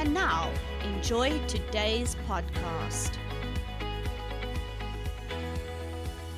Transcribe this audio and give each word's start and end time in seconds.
And 0.00 0.14
now, 0.14 0.50
enjoy 0.82 1.38
today's 1.46 2.16
podcast. 2.26 3.18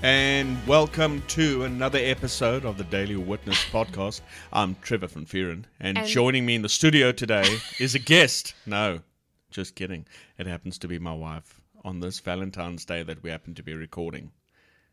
And 0.03 0.59
welcome 0.67 1.23
to 1.29 1.63
another 1.63 2.01
episode 2.01 2.65
of 2.65 2.77
the 2.77 2.83
Daily 2.83 3.15
Witness 3.15 3.65
podcast. 3.71 4.21
I'm 4.53 4.75
Trevor 4.83 5.07
Van 5.07 5.27
Vieren, 5.27 5.67
and, 5.79 5.97
And- 5.97 6.09
joining 6.09 6.45
me 6.45 6.57
in 6.57 6.63
the 6.63 6.69
studio 6.69 7.13
today 7.13 7.59
is 7.79 7.95
a 7.95 8.01
guest. 8.01 8.55
No, 8.67 8.99
just 9.53 9.77
kidding. 9.77 10.07
It 10.39 10.49
happens 10.49 10.77
to 10.79 10.89
be 10.89 10.99
my 10.99 11.15
wife 11.15 11.61
on 11.85 12.01
this 12.01 12.19
Valentine's 12.19 12.85
Day 12.85 13.05
that 13.05 13.23
we 13.23 13.31
happen 13.31 13.55
to 13.55 13.63
be 13.63 13.75
recording. 13.75 14.33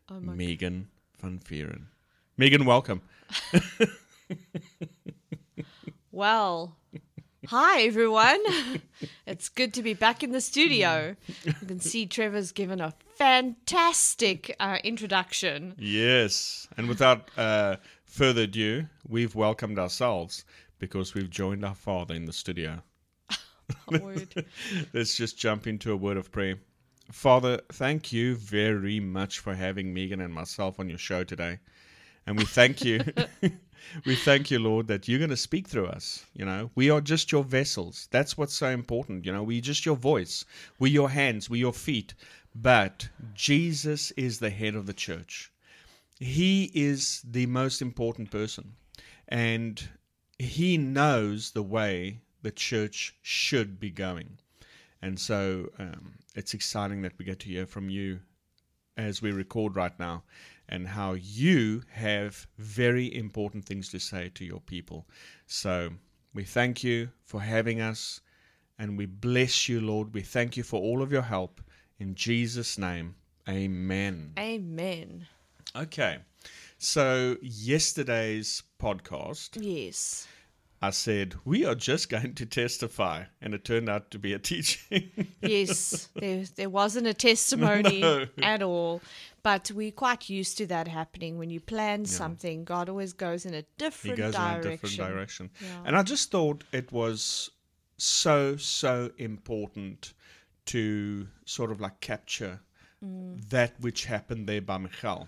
Oh 0.08 0.20
Megan 0.20 0.86
Van 1.20 1.40
Vieren. 1.40 1.86
Megan, 2.36 2.64
welcome. 2.64 3.02
Well, 6.12 6.76
hi 7.46 7.82
everyone. 7.82 8.38
it's 9.26 9.48
good 9.48 9.74
to 9.74 9.82
be 9.82 9.94
back 9.94 10.22
in 10.22 10.32
the 10.32 10.40
studio. 10.40 11.16
You 11.44 11.52
can 11.66 11.80
see 11.80 12.06
Trevor's 12.06 12.52
given 12.52 12.80
a 12.80 12.94
fantastic 13.16 14.54
uh, 14.60 14.78
introduction. 14.84 15.74
Yes, 15.78 16.68
and 16.76 16.88
without 16.88 17.30
uh, 17.36 17.76
further 18.04 18.42
ado, 18.42 18.86
we've 19.08 19.34
welcomed 19.34 19.78
ourselves 19.78 20.44
because 20.78 21.14
we've 21.14 21.30
joined 21.30 21.64
our 21.64 21.74
Father 21.74 22.14
in 22.14 22.26
the 22.26 22.32
studio. 22.32 22.82
Let's 24.92 25.16
just 25.16 25.38
jump 25.38 25.66
into 25.66 25.92
a 25.92 25.96
word 25.96 26.16
of 26.16 26.30
prayer. 26.30 26.56
Father, 27.10 27.60
thank 27.72 28.12
you 28.12 28.36
very 28.36 29.00
much 29.00 29.40
for 29.40 29.54
having 29.54 29.92
Megan 29.92 30.20
and 30.20 30.32
myself 30.32 30.78
on 30.78 30.88
your 30.88 30.98
show 30.98 31.24
today. 31.24 31.58
And 32.26 32.38
we 32.38 32.44
thank 32.44 32.84
you. 32.84 33.00
We 34.04 34.16
thank 34.16 34.50
you, 34.50 34.58
Lord, 34.58 34.86
that 34.88 35.08
you're 35.08 35.18
going 35.18 35.30
to 35.30 35.36
speak 35.36 35.68
through 35.68 35.86
us. 35.86 36.24
You 36.34 36.44
know, 36.44 36.70
we 36.74 36.90
are 36.90 37.00
just 37.00 37.32
your 37.32 37.44
vessels. 37.44 38.08
That's 38.10 38.36
what's 38.36 38.54
so 38.54 38.68
important. 38.68 39.26
You 39.26 39.32
know, 39.32 39.42
we're 39.42 39.60
just 39.60 39.86
your 39.86 39.96
voice, 39.96 40.44
we're 40.78 40.92
your 40.92 41.10
hands, 41.10 41.48
we're 41.50 41.60
your 41.60 41.72
feet. 41.72 42.14
But 42.54 43.08
Jesus 43.34 44.10
is 44.12 44.38
the 44.38 44.50
head 44.50 44.74
of 44.74 44.86
the 44.86 44.92
church. 44.92 45.52
He 46.18 46.70
is 46.74 47.22
the 47.22 47.46
most 47.46 47.80
important 47.80 48.30
person. 48.30 48.74
And 49.28 49.88
he 50.38 50.76
knows 50.76 51.52
the 51.52 51.62
way 51.62 52.20
the 52.42 52.50
church 52.50 53.14
should 53.22 53.78
be 53.78 53.90
going. 53.90 54.38
And 55.02 55.18
so 55.18 55.70
um, 55.78 56.12
it's 56.34 56.54
exciting 56.54 57.02
that 57.02 57.18
we 57.18 57.24
get 57.24 57.38
to 57.40 57.48
hear 57.48 57.66
from 57.66 57.88
you 57.88 58.20
as 58.96 59.22
we 59.22 59.32
record 59.32 59.76
right 59.76 59.98
now 59.98 60.24
and 60.70 60.86
how 60.88 61.12
you 61.14 61.82
have 61.92 62.46
very 62.56 63.14
important 63.14 63.66
things 63.66 63.88
to 63.90 63.98
say 63.98 64.30
to 64.34 64.44
your 64.44 64.60
people. 64.60 65.06
So 65.46 65.90
we 66.32 66.44
thank 66.44 66.82
you 66.82 67.10
for 67.24 67.40
having 67.42 67.80
us 67.80 68.20
and 68.78 68.96
we 68.96 69.04
bless 69.06 69.68
you, 69.68 69.80
Lord. 69.80 70.14
We 70.14 70.22
thank 70.22 70.56
you 70.56 70.62
for 70.62 70.80
all 70.80 71.02
of 71.02 71.12
your 71.12 71.22
help. 71.22 71.60
In 71.98 72.14
Jesus' 72.14 72.78
name, 72.78 73.16
amen. 73.48 74.32
Amen. 74.38 75.26
Okay. 75.76 76.18
So 76.78 77.36
yesterday's 77.42 78.62
podcast, 78.80 79.58
Yes. 79.60 80.26
I 80.82 80.88
said, 80.90 81.34
we 81.44 81.66
are 81.66 81.74
just 81.74 82.08
going 82.08 82.34
to 82.36 82.46
testify. 82.46 83.24
And 83.42 83.52
it 83.52 83.66
turned 83.66 83.90
out 83.90 84.10
to 84.12 84.18
be 84.18 84.32
a 84.32 84.38
teaching. 84.50 85.10
Yes. 85.42 86.08
there, 86.14 86.44
there 86.56 86.70
wasn't 86.70 87.06
a 87.06 87.12
testimony 87.12 88.00
No. 88.00 88.26
at 88.42 88.62
all. 88.62 89.02
But 89.42 89.70
we're 89.74 89.92
quite 89.92 90.28
used 90.28 90.58
to 90.58 90.66
that 90.66 90.88
happening. 90.88 91.38
When 91.38 91.50
you 91.50 91.60
plan 91.60 92.04
something, 92.04 92.64
God 92.64 92.88
always 92.88 93.12
goes 93.12 93.46
in 93.46 93.54
a 93.54 93.62
different 93.78 94.18
he 94.18 94.22
goes 94.22 94.34
direction. 94.34 94.60
in 94.60 94.66
a 94.66 94.70
different 94.70 94.96
direction. 94.96 95.50
Yeah. 95.60 95.82
And 95.86 95.96
I 95.96 96.02
just 96.02 96.30
thought 96.30 96.64
it 96.72 96.92
was 96.92 97.50
so, 97.96 98.56
so 98.56 99.10
important 99.16 100.12
to 100.66 101.28
sort 101.44 101.70
of 101.70 101.80
like 101.80 102.00
capture 102.00 102.60
Mm. 103.02 103.48
that 103.48 103.80
which 103.80 104.04
happened 104.04 104.46
there 104.46 104.60
by 104.60 104.76
Michal. 104.76 105.26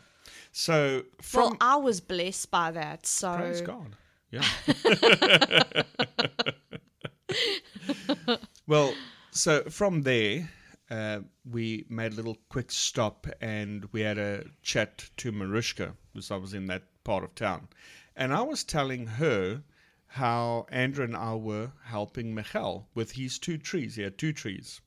So 0.53 1.05
from 1.23 1.43
well, 1.43 1.57
I 1.59 1.77
was 1.77 2.03
blessed 2.03 2.51
by 2.51 2.71
that. 2.71 3.07
So 3.07 3.35
praise 3.35 3.63
God. 3.63 3.97
Yeah. 4.31 4.45
well, 8.67 8.93
so 9.31 9.63
from 9.71 10.03
there, 10.03 10.51
uh, 10.93 11.21
we 11.51 11.87
made 11.89 12.13
a 12.13 12.17
little 12.17 12.37
quick 12.51 12.71
stop 12.71 13.27
and 13.41 13.89
we 13.93 14.03
had 14.03 14.19
a 14.19 14.45
chat 14.63 15.09
to 15.17 15.33
Marushka, 15.33 15.95
because 16.13 16.31
I 16.31 16.37
was 16.37 16.53
in 16.53 16.67
that 16.67 16.83
part 17.03 17.25
of 17.25 17.35
town. 17.35 17.69
And 18.15 18.35
I 18.35 18.43
was 18.43 18.63
telling 18.63 19.07
her 19.07 19.63
how 20.07 20.67
Andrew 20.71 21.05
and 21.07 21.17
I 21.17 21.35
were 21.35 21.73
helping 21.85 22.35
Michal 22.35 22.89
with 22.95 23.13
his 23.13 23.39
two 23.39 23.57
trees. 23.57 23.97
He 23.97 24.03
had 24.03 24.19
two 24.19 24.35
trees. 24.35 24.83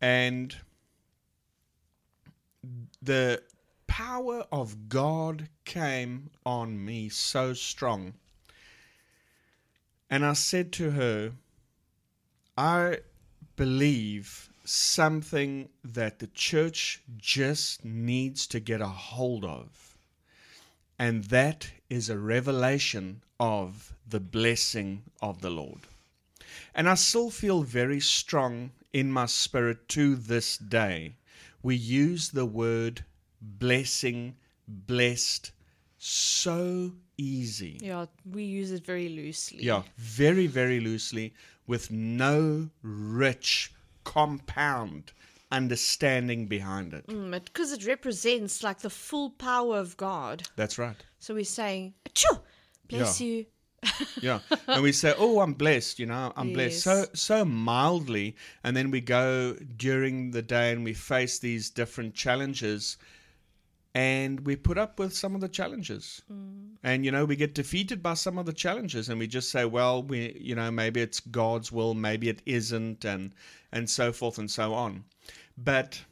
And 0.00 0.56
the 3.02 3.42
power 3.88 4.46
of 4.52 4.88
God 4.88 5.48
came 5.64 6.30
on 6.46 6.84
me 6.84 7.08
so 7.08 7.54
strong. 7.54 8.14
And 10.08 10.24
I 10.24 10.34
said 10.34 10.72
to 10.74 10.92
her, 10.92 11.32
I 12.56 12.98
believe 13.56 14.48
something 14.64 15.68
that 15.84 16.18
the 16.18 16.26
church 16.28 17.02
just 17.16 17.84
needs 17.84 18.46
to 18.48 18.60
get 18.60 18.80
a 18.80 18.86
hold 18.86 19.44
of. 19.44 19.96
And 20.98 21.24
that 21.24 21.70
is 21.90 22.08
a 22.08 22.18
revelation 22.18 23.22
of 23.38 23.92
the 24.08 24.20
blessing 24.20 25.02
of 25.20 25.40
the 25.40 25.50
Lord. 25.50 25.80
And 26.74 26.88
I 26.88 26.94
still 26.94 27.30
feel 27.30 27.62
very 27.62 28.00
strong 28.00 28.70
in 28.92 29.10
my 29.12 29.26
spirit 29.26 29.88
to 29.90 30.14
this 30.14 30.56
day. 30.56 31.16
We 31.62 31.74
use 31.74 32.30
the 32.30 32.46
word 32.46 33.04
blessing, 33.40 34.36
blessed 34.68 35.52
so 35.98 36.92
easy. 37.16 37.78
yeah, 37.80 38.06
we 38.30 38.44
use 38.44 38.70
it 38.70 38.84
very 38.84 39.08
loosely. 39.08 39.64
Yeah, 39.64 39.82
very, 39.96 40.46
very 40.46 40.80
loosely 40.80 41.34
with 41.66 41.90
no 41.90 42.68
rich, 42.82 43.72
compound 44.04 45.12
understanding 45.50 46.46
behind 46.46 46.92
it. 46.92 47.06
Mm, 47.06 47.30
because 47.44 47.72
it 47.72 47.86
represents 47.86 48.62
like 48.62 48.80
the 48.80 48.90
full 48.90 49.30
power 49.30 49.78
of 49.78 49.96
God. 49.96 50.42
That's 50.56 50.78
right. 50.78 50.96
So 51.18 51.34
we're 51.34 51.44
saying, 51.44 51.94
Achoo! 52.08 52.40
bless 52.88 53.20
Yeah. 53.20 53.26
you. 53.26 53.46
Yeah. 54.20 54.38
and 54.68 54.82
we 54.82 54.92
say, 54.92 55.14
"Oh, 55.18 55.40
I'm 55.40 55.52
blessed," 55.52 55.98
you 55.98 56.06
know, 56.06 56.32
I'm 56.36 56.52
blessed 56.54 56.80
so 56.80 57.04
so 57.12 57.44
mildly, 57.44 58.34
and 58.62 58.74
then 58.74 58.90
we 58.90 59.00
go 59.02 59.54
during 59.76 60.30
the 60.30 60.40
day 60.40 60.72
and 60.72 60.84
we 60.84 60.94
face 60.94 61.38
these 61.38 61.68
different 61.68 62.14
challenges 62.14 62.96
and 63.94 64.40
we 64.40 64.56
put 64.56 64.76
up 64.76 64.98
with 64.98 65.14
some 65.14 65.34
of 65.34 65.40
the 65.40 65.48
challenges. 65.48 66.22
Mm. 66.30 66.76
And 66.82 67.04
you 67.04 67.12
know, 67.12 67.24
we 67.24 67.36
get 67.36 67.54
defeated 67.54 68.02
by 68.02 68.14
some 68.14 68.38
of 68.38 68.46
the 68.46 68.52
challenges 68.52 69.08
and 69.08 69.18
we 69.18 69.26
just 69.26 69.50
say, 69.50 69.64
"Well, 69.64 70.02
we 70.02 70.36
you 70.40 70.54
know, 70.54 70.70
maybe 70.70 71.00
it's 71.00 71.20
God's 71.20 71.70
will, 71.70 71.94
maybe 71.94 72.28
it 72.28 72.42
isn't," 72.44 73.04
and 73.04 73.34
and 73.72 73.88
so 73.88 74.12
forth 74.12 74.38
and 74.38 74.50
so 74.50 74.74
on. 74.74 75.04
But 75.56 76.02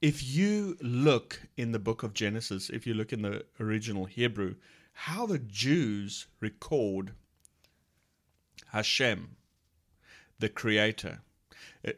if 0.00 0.22
you 0.22 0.76
look 0.80 1.40
in 1.56 1.72
the 1.72 1.78
book 1.78 2.02
of 2.02 2.12
Genesis, 2.12 2.70
if 2.70 2.86
you 2.86 2.94
look 2.94 3.12
in 3.12 3.22
the 3.22 3.44
original 3.60 4.04
Hebrew, 4.04 4.56
how 4.92 5.26
the 5.26 5.38
Jews 5.38 6.26
record 6.40 7.12
Hashem, 8.72 9.36
the 10.38 10.48
creator. 10.48 11.20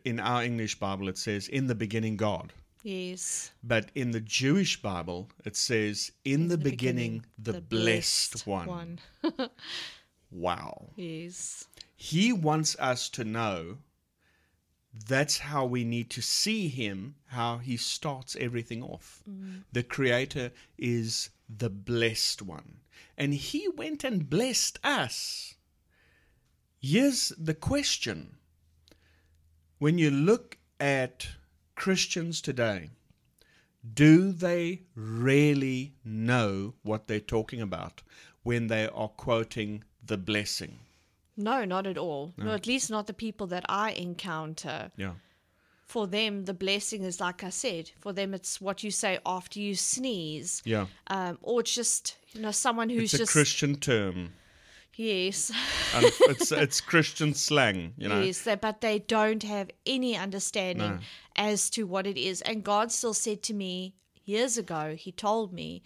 In 0.05 0.19
our 0.19 0.43
English 0.43 0.79
Bible, 0.81 1.09
it 1.09 1.17
says, 1.17 1.47
in 1.47 1.69
the 1.69 1.75
beginning, 1.75 2.17
God. 2.17 2.53
Yes. 2.85 3.51
But 3.65 3.91
in 3.95 4.13
the 4.13 4.21
Jewish 4.21 4.81
Bible, 4.81 5.31
it 5.45 5.57
says, 5.57 6.13
in, 6.25 6.49
the, 6.49 6.59
beginning, 6.59 7.25
the, 7.39 7.61
blessed, 7.61 8.47
one. 8.47 9.01
Wow. 10.31 10.91
Yes. 10.97 11.69
He 11.95 12.33
wants 12.33 12.77
us 12.81 13.09
to 13.11 13.25
know 13.25 13.79
that's 15.09 15.39
how 15.39 15.65
we 15.65 15.85
need 15.85 16.11
to 16.11 16.23
see 16.23 16.69
him, 16.69 17.15
how 17.27 17.59
he 17.59 17.77
starts 17.77 18.37
everything 18.39 18.83
off. 18.83 19.23
Mm. 19.29 19.63
The 19.73 19.85
creator 19.85 20.53
is 20.77 21.31
the 21.49 21.71
blessed 21.71 22.43
one. 22.43 22.79
And 23.17 23.33
he 23.33 23.69
went 23.69 24.03
and 24.03 24.29
blessed 24.29 24.79
us. 24.83 25.55
Here's 26.81 27.31
the 27.39 27.55
question 27.55 28.37
when 29.79 29.99
you 29.99 30.11
look 30.11 30.59
at 30.81 31.29
Christians 31.75 32.41
today, 32.41 32.91
do 33.95 34.33
they 34.33 34.83
really 34.95 35.95
know 36.05 36.75
what 36.83 37.07
they're 37.07 37.21
talking 37.21 37.61
about 37.61 38.03
when 38.43 38.69
they 38.69 38.89
are 38.89 39.09
quoting 39.09 39.85
the 40.05 40.17
blessing? 40.17 40.79
No, 41.37 41.65
not 41.65 41.87
at 41.87 41.99
all. 41.99 42.33
No. 42.37 42.53
at 42.53 42.67
least 42.67 42.91
not 42.91 43.07
the 43.07 43.13
people 43.13 43.47
that 43.49 43.65
I 43.69 43.91
encounter. 43.93 44.93
Yeah. 44.97 45.15
For 45.87 46.07
them, 46.07 46.45
the 46.45 46.55
blessing 46.55 47.03
is 47.03 47.21
like 47.21 47.45
I 47.45 47.51
said. 47.51 47.91
For 48.01 48.13
them, 48.13 48.33
it's 48.35 48.61
what 48.61 48.83
you 48.83 48.91
say 48.91 49.19
after 49.27 49.61
you 49.61 49.75
sneeze. 49.75 50.63
Yeah. 50.65 50.87
Um, 51.09 51.39
or 51.43 51.61
it's 51.61 51.75
just 51.75 52.17
you 52.33 52.41
know 52.41 52.53
someone 52.53 52.89
who's 52.89 53.13
It's 53.13 53.15
a 53.15 53.19
just 53.19 53.33
Christian 53.33 53.77
term. 53.77 54.33
Yes, 54.97 55.51
And 55.95 56.05
it's 56.31 56.53
it's 56.53 56.81
Christian 56.81 57.35
slang, 57.35 57.95
you 57.97 58.09
know. 58.09 58.21
yes, 58.21 58.47
but 58.61 58.81
they 58.81 58.99
don't 59.01 59.43
have 59.43 59.71
any 59.87 60.17
understanding 60.17 60.97
No. 60.97 60.99
as 61.37 61.71
to 61.71 61.85
what 61.87 62.07
it 62.07 62.17
is. 62.17 62.41
And 62.43 62.63
God 62.65 62.91
still 62.93 63.15
said 63.15 63.43
to 63.45 63.55
me 63.55 63.95
years 64.25 64.57
ago. 64.59 64.95
He 64.99 65.13
told 65.13 65.53
me, 65.53 65.83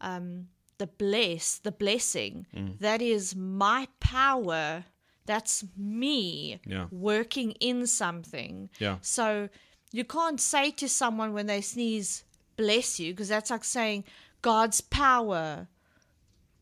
um, 0.00 0.48
the 0.78 0.86
bless, 0.86 1.58
the 1.58 1.72
blessing, 1.72 2.46
Mm. 2.54 2.78
that 2.80 3.00
is 3.02 3.34
my 3.36 3.86
power. 4.00 4.84
That's 5.26 5.64
me 5.76 6.60
Yeah. 6.66 6.86
working 6.90 7.52
in 7.60 7.86
something. 7.86 8.70
Yeah. 8.80 8.98
So 9.02 9.48
you 9.92 10.04
can't 10.04 10.40
say 10.40 10.70
to 10.72 10.88
someone 10.88 11.32
when 11.32 11.46
they 11.46 11.60
sneeze, 11.60 12.24
bless 12.56 12.98
you, 12.98 13.12
because 13.12 13.28
that's 13.28 13.50
like 13.50 13.64
saying 13.64 14.04
God's 14.42 14.80
power. 14.80 15.68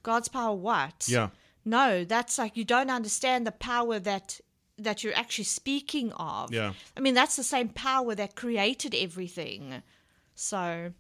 God's 0.03 0.29
power 0.29 0.55
what? 0.55 1.07
Yeah. 1.09 1.31
No, 1.65 2.05
that's 2.05 2.39
like 2.39 2.57
you 2.57 2.65
don't 2.65 2.91
understand 2.91 3.47
the 3.47 3.53
power 3.53 3.99
that 3.99 4.41
that 4.79 5.05
you're 5.05 5.15
actually 5.17 5.45
speaking 5.45 6.11
of. 6.13 6.53
Yeah. 6.53 6.73
I 6.97 7.01
mean, 7.01 7.15
that's 7.15 7.37
the 7.37 7.43
same 7.43 7.69
power 7.69 8.15
that 8.15 8.35
created 8.35 8.95
everything. 8.95 9.83
So, 10.35 10.93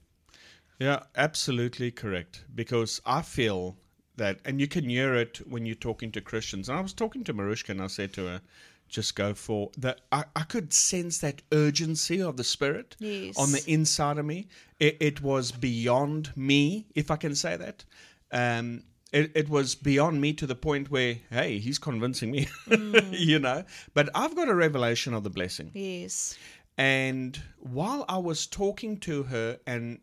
Yeah, 0.78 1.04
absolutely 1.16 1.90
correct. 1.90 2.44
Because 2.54 3.00
I 3.06 3.22
feel 3.22 3.78
that, 4.16 4.40
and 4.44 4.60
you 4.60 4.68
can 4.68 4.86
hear 4.86 5.14
it 5.14 5.38
when 5.48 5.64
you're 5.64 5.74
talking 5.76 6.12
to 6.12 6.20
Christians. 6.20 6.68
And 6.68 6.76
I 6.78 6.82
was 6.82 6.92
talking 6.92 7.24
to 7.24 7.32
Marushka 7.32 7.70
and 7.70 7.80
I 7.80 7.86
said 7.86 8.12
to 8.14 8.26
her, 8.26 8.42
just 8.86 9.14
go 9.14 9.32
for 9.32 9.70
that. 9.78 10.02
I, 10.12 10.24
I 10.36 10.42
could 10.42 10.74
sense 10.74 11.18
that 11.18 11.40
urgency 11.52 12.20
of 12.20 12.36
the 12.36 12.44
Spirit 12.44 12.96
Yes. 12.98 13.38
on 13.38 13.52
the 13.52 13.62
inside 13.66 14.18
of 14.18 14.26
me. 14.26 14.48
It, 14.78 14.98
it 15.00 15.22
was 15.22 15.52
beyond 15.52 16.36
me, 16.36 16.86
if 16.94 17.10
I 17.10 17.16
can 17.16 17.34
say 17.34 17.56
that. 17.56 17.84
Um, 18.30 18.82
it, 19.12 19.32
it 19.34 19.48
was 19.48 19.74
beyond 19.74 20.20
me 20.20 20.32
to 20.34 20.46
the 20.46 20.54
point 20.54 20.90
where, 20.90 21.16
hey, 21.30 21.58
he's 21.58 21.78
convincing 21.78 22.30
me, 22.30 22.46
mm. 22.68 23.18
you 23.18 23.38
know. 23.38 23.64
But 23.94 24.08
I've 24.14 24.36
got 24.36 24.48
a 24.48 24.54
revelation 24.54 25.14
of 25.14 25.24
the 25.24 25.30
blessing. 25.30 25.70
yes. 25.74 26.36
And 26.78 27.38
while 27.58 28.06
I 28.08 28.16
was 28.16 28.46
talking 28.46 28.98
to 29.00 29.24
her, 29.24 29.58
and 29.66 29.98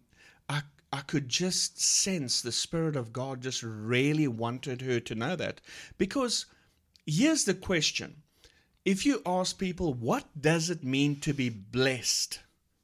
I, 0.48 0.62
I 0.94 1.02
could 1.02 1.28
just 1.28 1.82
sense 1.82 2.42
the 2.42 2.52
Spirit 2.52 2.96
of 2.96 3.12
God 3.12 3.42
just 3.42 3.64
really 3.64 4.28
wanted 4.28 4.82
her 4.82 5.00
to 5.00 5.16
know 5.16 5.36
that. 5.36 5.60
Because 5.98 6.46
here's 7.08 7.46
the 7.46 7.56
question 7.56 8.22
if 8.86 9.06
you 9.06 9.22
ask 9.26 9.58
people, 9.58 9.94
what 9.94 10.26
does 10.40 10.70
it 10.70 10.84
mean 10.84 11.20
to 11.22 11.34
be 11.34 11.50
blessed? 11.50 12.40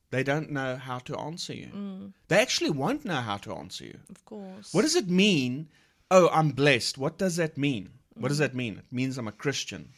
They 0.10 0.24
don't 0.24 0.52
know 0.52 0.76
how 0.76 1.00
to 1.00 1.18
answer 1.18 1.54
you. 1.54 1.72
Mm. 1.74 2.14
They 2.28 2.40
actually 2.40 2.72
won't 2.72 3.06
know 3.06 3.22
how 3.22 3.38
to 3.38 3.54
answer 3.54 3.86
you. 3.86 4.00
Of 4.10 4.26
course. 4.26 4.74
What 4.74 4.82
does 4.82 4.96
it 4.96 5.10
mean? 5.10 5.70
Oh, 6.12 6.30
I'm 6.32 6.50
blessed. 6.50 6.98
What 6.98 7.18
does 7.18 7.36
that 7.38 7.58
mean? 7.58 7.90
What 8.16 8.28
does 8.30 8.38
that 8.38 8.54
mean? 8.56 8.78
It 8.78 8.92
means 8.92 9.18
I'm 9.18 9.28
a 9.28 9.32
Christian. 9.32 9.90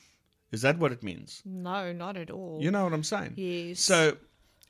Is 0.52 0.62
that 0.62 0.80
what 0.80 0.92
it 0.94 1.04
means? 1.04 1.42
No, 1.44 1.92
not 1.92 2.16
at 2.16 2.30
all. 2.32 2.60
You 2.62 2.72
know 2.72 2.84
what 2.86 2.94
I'm 2.94 3.04
saying? 3.04 3.34
Yes. 3.36 3.82
So 3.82 4.18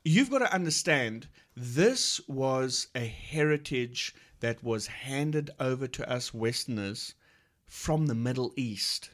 you've 0.04 0.30
got 0.30 0.40
to 0.40 0.52
understand 0.52 1.28
this 1.56 2.20
was 2.26 2.88
a 2.94 3.06
heritage 3.06 4.14
that 4.40 4.62
was 4.64 4.86
handed 4.88 5.50
over 5.60 5.86
to 5.86 6.10
us 6.10 6.34
Westerners 6.34 7.14
from 7.66 8.06
the 8.06 8.14
Middle 8.14 8.52
East. 8.56 9.10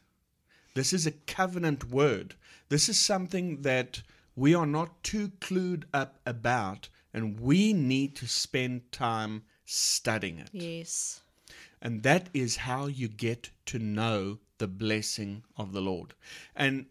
This 0.75 0.92
is 0.92 1.06
a 1.06 1.12
covenant 1.12 1.90
word. 1.90 2.34
This 2.70 2.88
is 2.88 2.98
something 2.98 3.62
that 3.62 4.02
we 4.34 4.54
are 4.54 4.66
not 4.66 5.02
too 5.02 5.28
clued 5.40 5.84
up 5.92 6.18
about, 6.25 6.88
and 7.12 7.38
we 7.38 7.75
need 7.75 8.16
to 8.16 8.26
spend 8.26 8.90
time 8.92 9.42
studying 9.66 10.38
it. 10.38 10.48
yes. 10.52 11.20
And 11.82 12.05
that 12.05 12.29
is 12.32 12.56
how 12.56 12.87
you 12.87 13.08
get 13.08 13.50
to 13.67 13.79
know 13.79 14.38
the 14.58 14.69
blessing 14.69 15.43
of 15.56 15.73
the 15.73 15.81
Lord. 15.81 16.14
And 16.55 16.87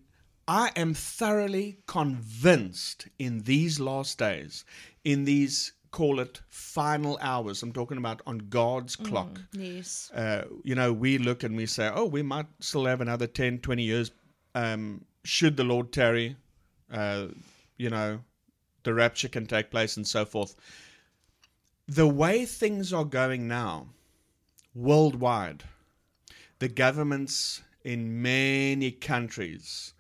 I 0.47 0.71
am 0.75 0.93
thoroughly 0.93 1.77
convinced 1.87 3.07
in 3.17 3.43
these 3.43 3.79
last 3.79 4.17
days, 4.17 4.65
in 5.05 5.23
these, 5.23 5.71
call 5.91 6.19
it 6.19 6.41
final 6.49 7.17
hours, 7.21 7.63
I'm 7.63 7.71
talking 7.71 7.97
about 7.97 8.21
on 8.27 8.39
God's 8.49 8.97
clock. 8.97 9.39
Yes. 9.53 10.11
Uh, 10.11 10.43
you 10.63 10.75
know, 10.75 10.91
we 10.91 11.17
look 11.17 11.43
and 11.43 11.55
we 11.55 11.65
say, 11.67 11.89
oh, 11.93 12.05
we 12.05 12.21
might 12.21 12.47
still 12.59 12.85
have 12.85 12.99
another 12.99 13.27
10, 13.27 13.59
20 13.59 13.81
years. 13.81 14.11
Um, 14.53 15.05
should 15.23 15.55
the 15.55 15.63
Lord 15.63 15.93
tarry, 15.93 16.35
uh, 16.91 17.27
you 17.77 17.89
know, 17.89 18.19
the 18.83 18.93
rapture 18.93 19.29
can 19.29 19.45
take 19.45 19.71
place 19.71 19.95
and 19.95 20.05
so 20.05 20.25
forth. 20.25 20.55
The 21.87 22.07
way 22.07 22.45
things 22.45 22.91
are 22.91 23.05
going 23.05 23.47
now, 23.47 23.87
worldwide, 24.73 25.63
the 26.59 26.67
governments 26.67 27.61
in 27.83 28.21
many 28.21 28.91
countries 28.91 29.93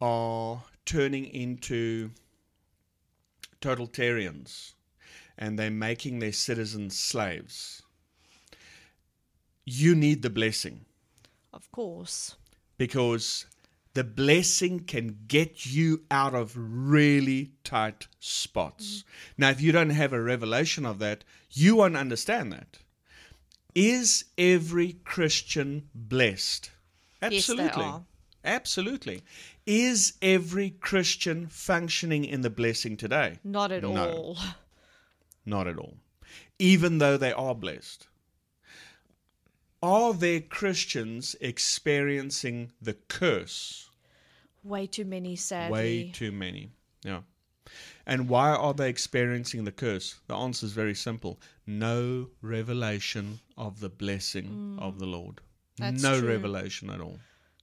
are 0.00 0.62
turning 0.84 1.24
into 1.26 2.10
totalitarians 3.60 4.74
and 5.38 5.58
they're 5.58 5.70
making 5.70 6.18
their 6.18 6.32
citizens 6.32 6.98
slaves. 6.98 7.82
You 9.64 9.94
need 9.94 10.22
the 10.22 10.30
blessing 10.30 10.84
Of 11.52 11.70
course. 11.72 12.36
because 12.78 13.46
the 13.94 14.04
blessing 14.04 14.80
can 14.80 15.20
get 15.26 15.64
you 15.66 16.02
out 16.10 16.34
of 16.34 16.52
really 16.56 17.52
tight 17.64 18.06
spots. 18.20 18.98
Mm-hmm. 18.98 19.32
Now, 19.38 19.50
if 19.50 19.60
you 19.62 19.72
don't 19.72 19.90
have 19.90 20.12
a 20.12 20.20
revelation 20.20 20.84
of 20.84 20.98
that, 20.98 21.24
you 21.50 21.76
won't 21.76 21.96
understand 21.96 22.52
that. 22.52 22.78
Is 23.76 24.24
every 24.38 24.94
Christian 25.04 25.90
blessed? 25.94 26.70
Yes, 27.20 27.30
they 27.30 27.36
Absolutely. 27.36 27.84
are. 27.84 28.04
Absolutely. 28.42 29.22
Is 29.66 30.14
every 30.22 30.70
Christian 30.70 31.46
functioning 31.48 32.24
in 32.24 32.40
the 32.40 32.48
blessing 32.48 32.96
today? 32.96 33.38
Not 33.44 33.70
at 33.72 33.82
No. 33.82 34.10
all. 34.10 34.38
Not 35.44 35.66
at 35.66 35.76
all. 35.76 35.98
Even 36.58 36.96
though 36.98 37.18
they 37.18 37.32
are 37.32 37.54
blessed. 37.54 38.06
Are 39.82 40.14
there 40.14 40.40
Christians 40.40 41.36
experiencing 41.42 42.72
the 42.80 42.94
curse? 42.94 43.90
Way 44.64 44.86
too 44.86 45.04
many, 45.04 45.36
sadly. 45.36 45.72
Way 45.72 46.10
too 46.12 46.32
many. 46.32 46.70
Yeah. 47.04 47.20
And 48.06 48.30
why 48.30 48.50
are 48.54 48.72
they 48.72 48.88
experiencing 48.88 49.64
the 49.64 49.72
curse? 49.72 50.14
The 50.28 50.34
answer 50.34 50.64
is 50.64 50.72
very 50.72 50.94
simple 50.94 51.38
no 51.66 52.28
revelation 52.42 53.40
of 53.56 53.80
the 53.80 53.88
blessing 53.88 54.76
of 54.80 54.98
the 54.98 55.06
Lord. 55.06 55.40
That's 55.78 56.02
no 56.02 56.18
true. 56.18 56.28
revelation 56.28 56.90
at 56.90 57.00
all. 57.00 57.18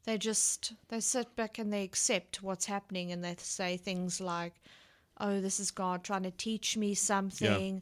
they 0.05 0.17
just 0.17 0.73
they 0.89 0.99
sit 0.99 1.35
back 1.35 1.57
and 1.59 1.71
they 1.71 1.83
accept 1.83 2.43
what's 2.43 2.65
happening 2.65 3.11
and 3.11 3.23
they 3.23 3.35
say 3.39 3.77
things 3.77 4.19
like 4.19 4.53
oh 5.19 5.39
this 5.39 5.59
is 5.59 5.71
god 5.71 6.03
trying 6.03 6.23
to 6.23 6.31
teach 6.31 6.75
me 6.75 6.93
something 6.93 7.81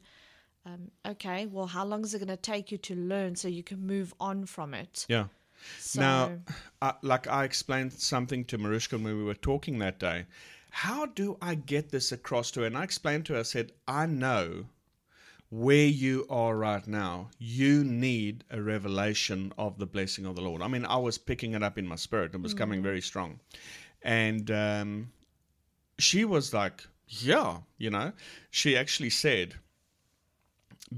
um, 0.65 0.91
okay 1.05 1.47
well 1.47 1.65
how 1.65 1.83
long 1.83 2.03
is 2.03 2.13
it 2.13 2.19
going 2.19 2.27
to 2.27 2.37
take 2.37 2.71
you 2.71 2.77
to 2.77 2.95
learn 2.95 3.35
so 3.35 3.47
you 3.47 3.63
can 3.63 3.85
move 3.85 4.13
on 4.19 4.45
from 4.45 4.73
it 4.73 5.05
Yeah. 5.09 5.25
so 5.79 5.99
Now, 6.01 6.31
I, 6.81 6.93
like 7.01 7.27
I 7.27 7.43
explained 7.43 7.93
something 7.93 8.45
to 8.45 8.57
Mariska 8.57 8.97
when 8.97 9.17
we 9.17 9.23
were 9.23 9.33
talking 9.33 9.79
that 9.79 9.97
day. 9.99 10.25
How 10.69 11.07
do 11.07 11.37
I 11.41 11.55
get 11.55 11.89
this 11.89 12.11
across 12.11 12.51
to 12.51 12.61
her? 12.61 12.65
And 12.67 12.77
I 12.77 12.83
explained 12.83 13.25
to 13.25 13.33
her, 13.33 13.39
I 13.39 13.43
said, 13.43 13.71
I 13.87 14.05
know 14.05 14.65
where 15.51 15.85
you 15.85 16.25
are 16.29 16.55
right 16.55 16.87
now. 16.87 17.29
You 17.37 17.83
need 17.83 18.45
a 18.49 18.61
revelation 18.61 19.53
of 19.57 19.77
the 19.77 19.85
blessing 19.85 20.25
of 20.25 20.35
the 20.35 20.41
Lord. 20.41 20.61
I 20.61 20.67
mean, 20.69 20.85
I 20.85 20.95
was 20.95 21.17
picking 21.17 21.53
it 21.53 21.61
up 21.61 21.77
in 21.77 21.85
my 21.85 21.97
spirit. 21.97 22.33
It 22.33 22.41
was 22.41 22.53
coming 22.53 22.81
very 22.81 23.01
strong. 23.01 23.39
And 24.01 24.49
um, 24.49 25.11
she 25.99 26.23
was 26.23 26.53
like, 26.53 26.87
yeah, 27.05 27.57
you 27.77 27.89
know, 27.89 28.13
she 28.49 28.77
actually 28.77 29.09
said, 29.09 29.55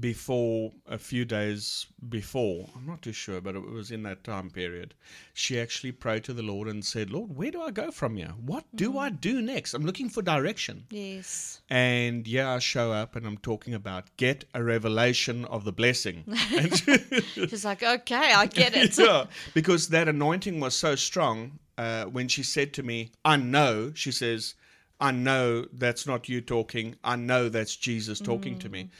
before 0.00 0.72
a 0.88 0.98
few 0.98 1.24
days 1.24 1.86
before, 2.08 2.68
I'm 2.74 2.86
not 2.86 3.02
too 3.02 3.12
sure, 3.12 3.40
but 3.40 3.54
it 3.54 3.62
was 3.62 3.90
in 3.90 4.02
that 4.02 4.24
time 4.24 4.50
period. 4.50 4.94
She 5.32 5.58
actually 5.60 5.92
prayed 5.92 6.24
to 6.24 6.32
the 6.32 6.42
Lord 6.42 6.68
and 6.68 6.84
said, 6.84 7.10
Lord, 7.10 7.36
where 7.36 7.50
do 7.50 7.62
I 7.62 7.70
go 7.70 7.90
from 7.90 8.16
here? 8.16 8.34
What 8.44 8.64
do 8.74 8.98
I 8.98 9.10
do 9.10 9.40
next? 9.40 9.72
I'm 9.74 9.86
looking 9.86 10.08
for 10.08 10.22
direction. 10.22 10.86
yes 10.90 11.60
And 11.70 12.26
yeah, 12.26 12.52
I 12.52 12.58
show 12.58 12.92
up 12.92 13.14
and 13.14 13.26
I'm 13.26 13.38
talking 13.38 13.74
about 13.74 14.16
get 14.16 14.44
a 14.54 14.62
revelation 14.62 15.44
of 15.44 15.64
the 15.64 15.72
blessing. 15.72 16.24
And 16.52 16.76
she's 17.34 17.64
like 17.64 17.82
okay 17.82 18.32
i 18.34 18.46
get 18.46 18.74
it 18.74 18.98
yeah, 18.98 19.26
because 19.54 19.88
that 19.88 20.08
anointing 20.08 20.60
was 20.60 20.74
so 20.74 20.94
strong. 20.94 21.58
Uh, 21.76 22.04
when 22.04 22.28
she 22.28 22.44
said 22.44 22.72
to 22.72 22.84
me, 22.84 23.10
"I 23.24 23.36
know," 23.36 23.92
she 23.94 24.12
says, 24.12 24.54
I 25.00 25.10
know 25.10 25.66
that's 25.72 26.06
not 26.06 26.28
you 26.28 26.40
talking. 26.40 26.94
I 27.02 27.16
know 27.16 27.48
that's 27.48 27.74
Jesus 27.74 28.20
talking 28.20 28.58
to 28.60 28.68
me. 28.68 28.90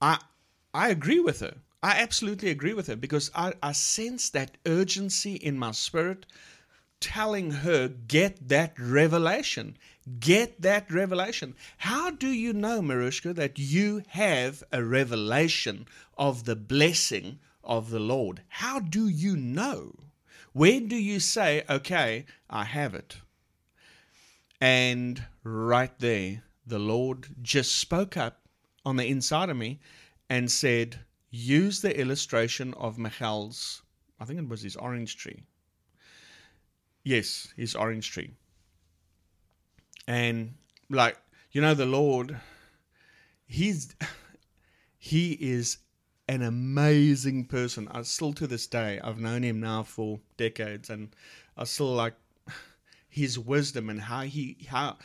I 0.00 0.18
I 0.74 0.88
agree 0.88 1.20
with 1.20 1.40
her. 1.40 1.56
I 1.82 2.00
absolutely 2.00 2.50
agree 2.50 2.74
with 2.74 2.86
her 2.86 2.96
because 2.96 3.30
I, 3.34 3.54
I 3.62 3.72
sense 3.72 4.30
that 4.30 4.56
urgency 4.66 5.34
in 5.34 5.58
my 5.58 5.72
spirit 5.72 6.26
telling 7.00 7.50
her, 7.50 7.88
get 7.88 8.48
that 8.48 8.78
revelation. 8.78 9.76
Get 10.20 10.62
that 10.62 10.90
revelation. 10.90 11.54
How 11.78 12.10
do 12.10 12.28
you 12.28 12.52
know, 12.52 12.80
Marushka, 12.80 13.34
that 13.34 13.58
you 13.58 14.02
have 14.08 14.62
a 14.72 14.84
revelation 14.84 15.86
of 16.16 16.44
the 16.44 16.56
blessing 16.56 17.40
of 17.64 17.90
the 17.90 18.00
Lord? 18.00 18.42
How 18.48 18.78
do 18.78 19.08
you 19.08 19.36
know? 19.36 19.96
When 20.52 20.86
do 20.86 20.96
you 20.96 21.18
say, 21.18 21.64
okay, 21.68 22.24
I 22.48 22.64
have 22.64 22.94
it? 22.94 23.16
And 24.60 25.24
right 25.42 25.98
there, 25.98 26.44
the 26.64 26.78
Lord 26.78 27.26
just 27.42 27.74
spoke 27.74 28.16
up 28.16 28.42
on 28.84 28.96
the 28.96 29.06
inside 29.06 29.50
of 29.50 29.56
me 29.56 29.80
and 30.32 30.50
said, 30.50 30.98
use 31.30 31.82
the 31.82 31.94
illustration 32.00 32.72
of 32.78 32.96
Michel's, 32.96 33.82
I 34.18 34.24
think 34.24 34.38
it 34.38 34.48
was 34.48 34.62
his 34.62 34.76
orange 34.76 35.18
tree. 35.18 35.42
Yes, 37.04 37.52
his 37.54 37.74
orange 37.74 38.10
tree. 38.10 38.30
And 40.08 40.54
like, 40.88 41.18
you 41.50 41.60
know, 41.60 41.74
the 41.74 41.84
Lord, 41.84 42.40
he's 43.44 43.94
he 44.98 45.32
is 45.32 45.76
an 46.28 46.40
amazing 46.40 47.44
person. 47.44 47.86
I 47.90 48.00
still 48.00 48.32
to 48.32 48.46
this 48.46 48.66
day, 48.66 49.00
I've 49.04 49.20
known 49.20 49.42
him 49.42 49.60
now 49.60 49.82
for 49.82 50.18
decades 50.38 50.88
and 50.88 51.14
I 51.58 51.64
still 51.64 51.92
like 51.92 52.14
his 53.06 53.38
wisdom 53.38 53.90
and 53.90 54.00
how 54.00 54.22
he 54.22 54.66
how 54.70 54.96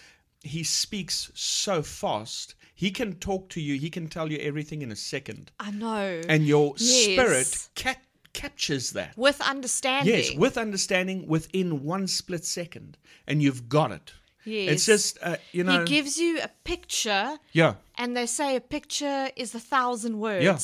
he 0.44 0.64
speaks 0.64 1.32
so 1.34 1.82
fast. 1.82 2.56
He 2.76 2.92
can 2.92 3.16
talk 3.16 3.50
to 3.50 3.62
you, 3.62 3.80
he 3.80 3.90
can 3.90 4.08
tell 4.08 4.32
you 4.32 4.38
everything 4.38 4.82
in 4.82 4.92
a 4.92 4.96
second. 4.96 5.52
I 5.60 5.72
know. 5.72 6.22
And 6.30 6.46
your 6.46 6.76
Yes. 6.78 7.14
spirit 7.14 7.70
ca- 7.76 8.02
captures 8.34 8.92
that. 8.92 9.18
with 9.18 9.42
understanding. 9.42 10.14
Yes, 10.14 10.36
with 10.36 10.58
understanding 10.58 11.26
within 11.28 11.84
one 11.84 12.08
split 12.08 12.46
second, 12.46 12.98
and 13.26 13.42
you've 13.42 13.68
got 13.68 13.92
it. 13.92 14.14
Yes. 14.48 14.72
It's 14.72 14.86
just 14.86 15.18
uh, 15.22 15.36
you 15.52 15.64
know, 15.64 15.80
he 15.80 15.86
gives 15.86 16.18
you 16.18 16.40
a 16.42 16.48
picture, 16.64 17.38
yeah, 17.52 17.74
and 17.98 18.16
they 18.16 18.26
say 18.26 18.56
a 18.56 18.62
picture 18.62 19.30
is 19.36 19.54
a 19.54 19.60
thousand 19.60 20.20
words. 20.20 20.44
Yeah. 20.44 20.58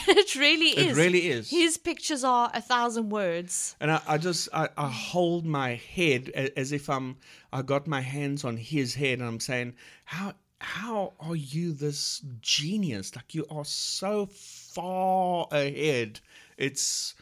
And 0.08 0.18
it 0.18 0.34
really 0.34 0.70
is. 0.70 0.98
It 0.98 1.00
really 1.00 1.28
is. 1.28 1.50
His 1.50 1.78
pictures 1.78 2.24
are 2.24 2.50
a 2.52 2.60
thousand 2.60 3.10
words. 3.10 3.76
and 3.80 3.90
I, 3.90 4.00
I 4.06 4.18
just 4.18 4.48
I, 4.52 4.68
I 4.76 4.88
hold 4.88 5.46
my 5.46 5.80
head 5.94 6.30
as 6.56 6.72
if 6.72 6.90
I'm 6.90 7.16
I 7.52 7.62
got 7.62 7.86
my 7.86 8.00
hands 8.00 8.44
on 8.44 8.56
his 8.56 8.94
head, 8.94 9.18
and 9.20 9.28
I'm 9.28 9.40
saying, 9.40 9.74
how 10.04 10.34
how 10.60 11.12
are 11.20 11.36
you 11.36 11.72
this 11.72 12.22
genius? 12.40 13.14
Like 13.16 13.34
you 13.34 13.46
are 13.50 13.64
so 13.64 14.26
far 14.26 15.46
ahead. 15.52 16.20
It's 16.56 17.14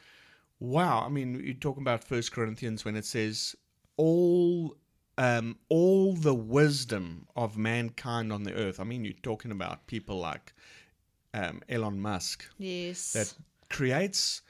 wow. 0.61 1.05
I 1.05 1.09
mean, 1.09 1.41
you're 1.45 1.55
talking 1.55 1.83
about 1.83 2.03
First 2.03 2.33
Corinthians 2.33 2.85
when 2.85 2.97
it 2.97 3.05
says 3.05 3.55
all 3.97 4.77
um, 5.19 5.59
all 5.69 6.13
the 6.15 6.35
wisdom 6.35 7.27
of 7.35 7.57
mankind 7.57 8.33
on 8.33 8.43
the 8.43 8.55
earth. 8.55 8.79
I 8.81 8.85
mean, 8.85 9.05
you're 9.05 9.15
talking 9.23 9.51
about 9.51 9.87
people 9.87 10.19
like 10.19 10.53
um, 11.35 11.63
Elon 11.69 12.01
Musk 12.01 12.45
Yes. 12.59 13.13
that 13.13 13.35
creates 13.71 14.43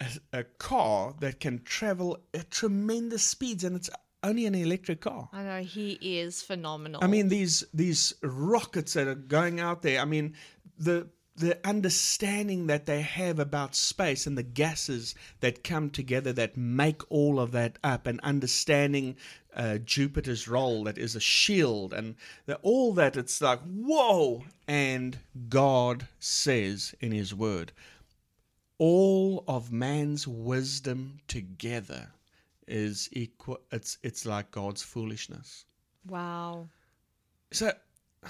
a, 0.00 0.06
a 0.32 0.44
car 0.44 1.14
that 1.20 1.40
can 1.40 1.62
travel 1.64 2.18
at 2.34 2.50
tremendous 2.50 3.24
speeds, 3.24 3.64
and 3.64 3.76
it's 3.76 3.90
only 4.22 4.46
an 4.46 4.54
electric 4.54 5.00
car. 5.00 5.28
I 5.32 5.42
know 5.42 5.62
he 5.62 5.92
is 6.00 6.42
phenomenal. 6.42 7.02
I 7.02 7.06
mean, 7.06 7.28
these 7.28 7.64
these 7.72 8.14
rockets 8.22 8.94
that 8.94 9.06
are 9.06 9.14
going 9.14 9.60
out 9.60 9.82
there. 9.82 10.00
I 10.00 10.04
mean, 10.04 10.34
the 10.78 11.08
the 11.36 11.56
understanding 11.64 12.66
that 12.66 12.86
they 12.86 13.00
have 13.00 13.38
about 13.38 13.76
space 13.76 14.26
and 14.26 14.36
the 14.36 14.42
gases 14.42 15.14
that 15.38 15.62
come 15.62 15.88
together 15.88 16.32
that 16.32 16.56
make 16.56 17.00
all 17.12 17.38
of 17.38 17.52
that 17.52 17.78
up, 17.84 18.06
and 18.08 18.18
understanding 18.20 19.16
uh, 19.58 19.78
Jupiter's 19.78 20.46
role 20.46 20.84
that 20.84 20.96
is 20.96 21.16
a 21.16 21.20
shield, 21.20 21.92
and 21.92 22.14
the, 22.46 22.56
all 22.62 22.92
that. 22.94 23.16
It's 23.16 23.40
like 23.42 23.60
whoa! 23.60 24.44
And 24.66 25.18
God 25.48 26.06
says 26.20 26.94
in 27.00 27.12
His 27.12 27.34
Word, 27.34 27.72
all 28.78 29.44
of 29.48 29.72
man's 29.72 30.26
wisdom 30.28 31.18
together 31.26 32.08
is 32.68 33.08
equal. 33.12 33.58
It's 33.72 33.98
it's 34.02 34.24
like 34.24 34.50
God's 34.52 34.82
foolishness. 34.82 35.64
wow. 36.08 36.68
So 37.50 37.72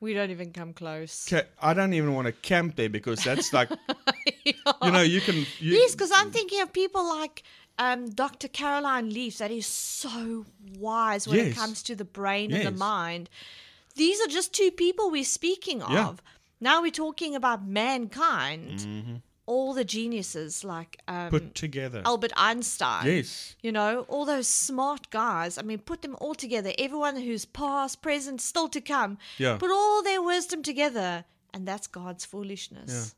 We 0.00 0.14
don't 0.14 0.30
even 0.30 0.50
come 0.52 0.72
close. 0.72 1.30
I 1.60 1.74
don't 1.74 1.92
even 1.92 2.14
want 2.14 2.24
to 2.24 2.32
camp 2.32 2.76
there 2.76 2.88
because 2.88 3.22
that's 3.22 3.52
like, 3.52 3.68
you 4.46 4.54
know, 4.90 5.02
you 5.02 5.20
can. 5.20 5.36
You, 5.36 5.46
Yes, 5.76 5.92
because 5.92 6.10
I'm 6.14 6.30
thinking 6.30 6.62
of 6.62 6.72
people 6.72 7.06
like 7.06 7.42
um, 7.80 8.10
Dr. 8.10 8.46
Caroline 8.48 9.08
Leaf, 9.10 9.38
that 9.38 9.50
is 9.50 9.66
so 9.66 10.44
wise 10.78 11.26
when 11.26 11.38
it 11.40 11.54
comes 11.56 11.82
to 11.84 11.96
the 11.96 12.04
brain 12.04 12.52
and 12.52 12.66
the 12.66 12.78
mind. 12.78 13.28
These 13.96 14.20
are 14.20 14.28
just 14.28 14.52
two 14.52 14.70
people 14.70 15.10
we're 15.10 15.24
speaking 15.24 15.82
of. 15.82 15.90
Yeah. 15.92 16.12
Now 16.60 16.82
we're 16.82 16.90
talking 17.06 17.34
about 17.34 17.66
mankind, 17.66 19.22
all 19.46 19.72
the 19.74 19.84
geniuses 19.84 20.62
like 20.62 21.00
um, 21.08 21.14
Mm-hmm. 21.16 21.28
put 21.30 21.54
together. 21.54 22.02
Albert 22.04 22.32
Einstein. 22.36 23.06
yes. 23.06 23.56
You 23.62 23.72
know, 23.72 24.04
all 24.08 24.24
those 24.24 24.46
smart 24.46 25.10
guys. 25.10 25.58
I 25.58 25.62
mean, 25.62 25.78
put 25.78 26.02
them 26.02 26.16
all 26.20 26.34
together. 26.34 26.72
Everyone 26.78 27.16
who's 27.16 27.44
past, 27.46 28.02
present, 28.02 28.40
still 28.40 28.68
to 28.68 28.80
come. 28.80 29.18
Yeah. 29.38 29.56
Put 29.58 29.70
all 29.70 30.02
their 30.02 30.22
wisdom 30.22 30.62
together. 30.62 31.24
And 31.52 31.66
that's 31.66 31.86
God's 31.88 32.24
foolishness. 32.24 33.14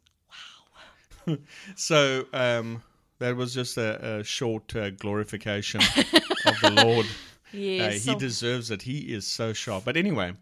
Wow. 1.26 1.36
So 1.76 2.26
um, 2.32 2.82
that 3.22 3.36
was 3.36 3.54
just 3.54 3.76
a, 3.78 4.18
a 4.18 4.24
short 4.24 4.74
uh, 4.74 4.90
glorification 4.90 5.80
of 6.46 6.60
the 6.60 6.82
Lord. 6.84 7.06
Yes. 7.52 8.06
Uh, 8.06 8.12
he 8.12 8.18
deserves 8.18 8.70
it. 8.70 8.82
He 8.82 9.14
is 9.14 9.26
so 9.26 9.52
sharp. 9.52 9.84
But 9.84 9.96
anyway, 9.96 10.32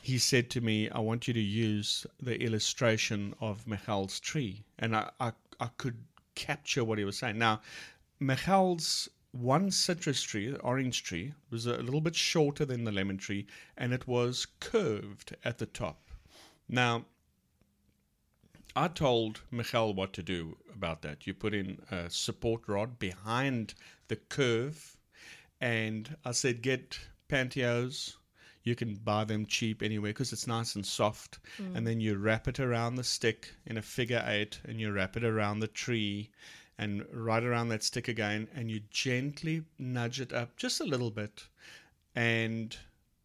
he 0.00 0.18
said 0.18 0.48
to 0.50 0.60
me, 0.60 0.88
I 0.90 1.00
want 1.00 1.28
you 1.28 1.34
to 1.34 1.40
use 1.40 2.06
the 2.20 2.40
illustration 2.40 3.34
of 3.40 3.66
Michel's 3.66 4.18
tree. 4.20 4.64
And 4.78 4.96
I, 4.96 5.10
I, 5.20 5.32
I 5.60 5.68
could 5.76 5.96
capture 6.34 6.84
what 6.84 6.98
he 6.98 7.04
was 7.04 7.18
saying. 7.18 7.38
Now, 7.38 7.60
Michel's 8.20 9.08
one 9.32 9.70
citrus 9.70 10.22
tree, 10.22 10.50
the 10.50 10.60
orange 10.60 11.02
tree, 11.02 11.34
was 11.50 11.66
a 11.66 11.76
little 11.78 12.00
bit 12.00 12.14
shorter 12.14 12.64
than 12.64 12.84
the 12.84 12.92
lemon 12.92 13.18
tree, 13.18 13.46
and 13.76 13.92
it 13.92 14.06
was 14.06 14.46
curved 14.60 15.36
at 15.44 15.58
the 15.58 15.66
top. 15.66 16.10
Now, 16.68 17.04
I 18.74 18.88
told 18.88 19.40
Michel 19.50 19.92
what 19.92 20.12
to 20.14 20.22
do 20.22 20.56
about 20.74 21.02
that. 21.02 21.26
You 21.26 21.34
put 21.34 21.54
in 21.54 21.78
a 21.90 22.08
support 22.08 22.62
rod 22.66 22.98
behind 22.98 23.74
the 24.08 24.16
curve, 24.16 24.96
and 25.60 26.16
I 26.24 26.32
said, 26.32 26.62
get 26.62 26.98
pantyhose. 27.28 28.16
You 28.64 28.74
can 28.74 28.94
buy 28.94 29.24
them 29.24 29.46
cheap 29.46 29.82
anywhere 29.82 30.10
because 30.10 30.32
it's 30.32 30.46
nice 30.46 30.76
and 30.76 30.86
soft. 30.86 31.40
Mm. 31.58 31.76
And 31.76 31.86
then 31.86 32.00
you 32.00 32.16
wrap 32.16 32.48
it 32.48 32.60
around 32.60 32.94
the 32.94 33.04
stick 33.04 33.52
in 33.66 33.76
a 33.76 33.82
figure 33.82 34.24
eight, 34.26 34.60
and 34.64 34.80
you 34.80 34.92
wrap 34.92 35.16
it 35.16 35.24
around 35.24 35.60
the 35.60 35.68
tree, 35.68 36.30
and 36.78 37.04
right 37.12 37.42
around 37.42 37.68
that 37.68 37.82
stick 37.82 38.08
again, 38.08 38.48
and 38.54 38.70
you 38.70 38.80
gently 38.90 39.62
nudge 39.78 40.20
it 40.20 40.32
up 40.32 40.56
just 40.56 40.80
a 40.80 40.84
little 40.84 41.10
bit, 41.10 41.44
and 42.14 42.76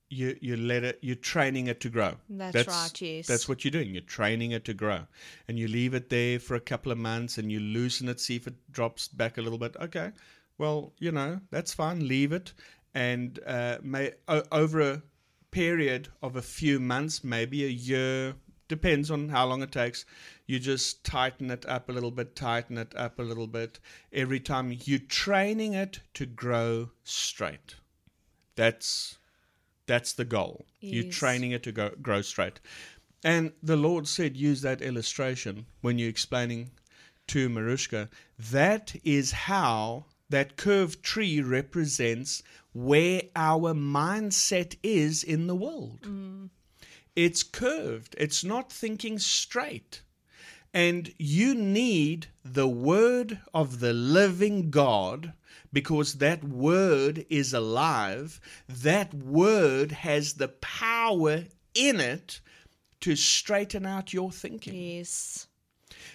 you 0.09 0.37
you 0.41 0.57
let 0.57 0.83
it. 0.83 0.99
You're 1.01 1.15
training 1.15 1.67
it 1.67 1.79
to 1.81 1.89
grow. 1.89 2.15
That's 2.29 2.67
right, 2.67 3.01
yes. 3.01 3.27
That's 3.27 3.49
what 3.49 3.63
you're 3.63 3.71
doing. 3.71 3.93
You're 3.93 4.01
training 4.01 4.51
it 4.51 4.65
to 4.65 4.73
grow, 4.73 5.01
and 5.47 5.59
you 5.59 5.67
leave 5.67 5.93
it 5.93 6.09
there 6.09 6.39
for 6.39 6.55
a 6.55 6.59
couple 6.59 6.91
of 6.91 6.97
months, 6.97 7.37
and 7.37 7.51
you 7.51 7.59
loosen 7.59 8.07
it, 8.09 8.19
see 8.19 8.35
if 8.35 8.47
it 8.47 8.55
drops 8.71 9.07
back 9.07 9.37
a 9.37 9.41
little 9.41 9.59
bit. 9.59 9.75
Okay, 9.79 10.11
well, 10.57 10.93
you 10.99 11.11
know 11.11 11.41
that's 11.51 11.73
fine. 11.73 12.07
Leave 12.07 12.31
it, 12.31 12.53
and 12.93 13.39
uh, 13.45 13.77
may 13.81 14.13
o- 14.27 14.43
over 14.51 14.81
a 14.81 15.01
period 15.51 16.09
of 16.21 16.35
a 16.35 16.41
few 16.41 16.79
months, 16.79 17.23
maybe 17.23 17.63
a 17.63 17.69
year, 17.69 18.35
depends 18.67 19.09
on 19.09 19.29
how 19.29 19.45
long 19.45 19.61
it 19.61 19.71
takes. 19.71 20.05
You 20.45 20.59
just 20.59 21.03
tighten 21.03 21.51
it 21.51 21.65
up 21.65 21.89
a 21.89 21.91
little 21.91 22.11
bit, 22.11 22.35
tighten 22.35 22.77
it 22.77 22.95
up 22.95 23.19
a 23.19 23.23
little 23.23 23.47
bit. 23.47 23.79
Every 24.11 24.39
time 24.39 24.77
you're 24.85 24.99
training 24.99 25.73
it 25.73 25.99
to 26.15 26.25
grow 26.25 26.91
straight. 27.03 27.75
That's 28.55 29.17
that's 29.87 30.13
the 30.13 30.25
goal. 30.25 30.65
You're 30.79 31.11
training 31.11 31.51
it 31.51 31.63
to 31.63 31.71
go, 31.71 31.91
grow 32.01 32.21
straight. 32.21 32.59
And 33.23 33.53
the 33.63 33.75
Lord 33.75 34.07
said, 34.07 34.37
use 34.37 34.61
that 34.61 34.81
illustration 34.81 35.65
when 35.81 35.97
you're 35.97 36.09
explaining 36.09 36.69
to 37.27 37.49
Marushka. 37.49 38.09
That 38.37 38.95
is 39.03 39.31
how 39.31 40.05
that 40.29 40.57
curved 40.57 41.03
tree 41.03 41.41
represents 41.41 42.43
where 42.73 43.21
our 43.35 43.73
mindset 43.73 44.75
is 44.83 45.23
in 45.23 45.47
the 45.47 45.55
world. 45.55 46.01
Mm. 46.01 46.49
It's 47.15 47.41
curved, 47.41 48.15
it's 48.19 48.43
not 48.43 48.71
thinking 48.71 49.17
straight. 49.17 50.03
And 50.73 51.13
you 51.17 51.55
need 51.55 52.27
the 52.43 52.67
word 52.67 53.39
of 53.53 53.79
the 53.79 53.93
living 53.93 54.69
God 54.69 55.33
because 55.73 56.15
that 56.15 56.43
word 56.43 57.25
is 57.29 57.53
alive. 57.53 58.39
That 58.67 59.13
word 59.13 59.91
has 59.91 60.33
the 60.33 60.49
power 60.49 61.45
in 61.73 61.99
it 61.99 62.41
to 63.01 63.15
straighten 63.15 63.85
out 63.85 64.13
your 64.13 64.31
thinking. 64.31 64.73
Yes. 64.73 65.47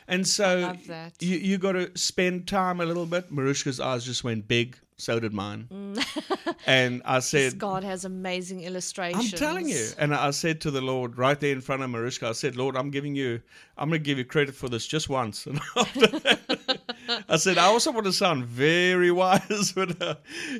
And 0.08 0.26
so 0.26 0.74
you 1.20 1.36
you 1.36 1.58
got 1.58 1.72
to 1.72 1.96
spend 1.96 2.48
time 2.48 2.80
a 2.80 2.84
little 2.84 3.06
bit. 3.06 3.32
Marushka's 3.32 3.80
eyes 3.80 4.04
just 4.04 4.24
went 4.24 4.48
big. 4.48 4.78
So 5.02 5.18
did 5.18 5.32
mine. 5.32 5.96
and 6.66 7.02
I 7.04 7.18
said, 7.18 7.58
God 7.58 7.82
has 7.82 8.04
amazing 8.04 8.62
illustrations. 8.62 9.32
I'm 9.32 9.38
telling 9.38 9.68
you. 9.68 9.88
And 9.98 10.14
I 10.14 10.30
said 10.30 10.60
to 10.60 10.70
the 10.70 10.80
Lord 10.80 11.18
right 11.18 11.38
there 11.40 11.50
in 11.50 11.60
front 11.60 11.82
of 11.82 11.90
Marushka, 11.90 12.28
I 12.28 12.32
said, 12.32 12.54
Lord, 12.54 12.76
I'm 12.76 12.90
giving 12.90 13.16
you, 13.16 13.42
I'm 13.76 13.88
going 13.88 14.00
to 14.00 14.04
give 14.04 14.16
you 14.16 14.24
credit 14.24 14.54
for 14.54 14.68
this 14.68 14.86
just 14.86 15.08
once. 15.08 15.46
And 15.52 15.60
after 15.76 16.06
that, 16.06 16.80
I 17.28 17.36
said, 17.36 17.58
I 17.58 17.64
also 17.64 17.90
want 17.90 18.06
to 18.06 18.12
sound 18.12 18.44
very 18.44 19.10
wise, 19.22 19.72
but, 19.72 20.00
uh, 20.00 20.14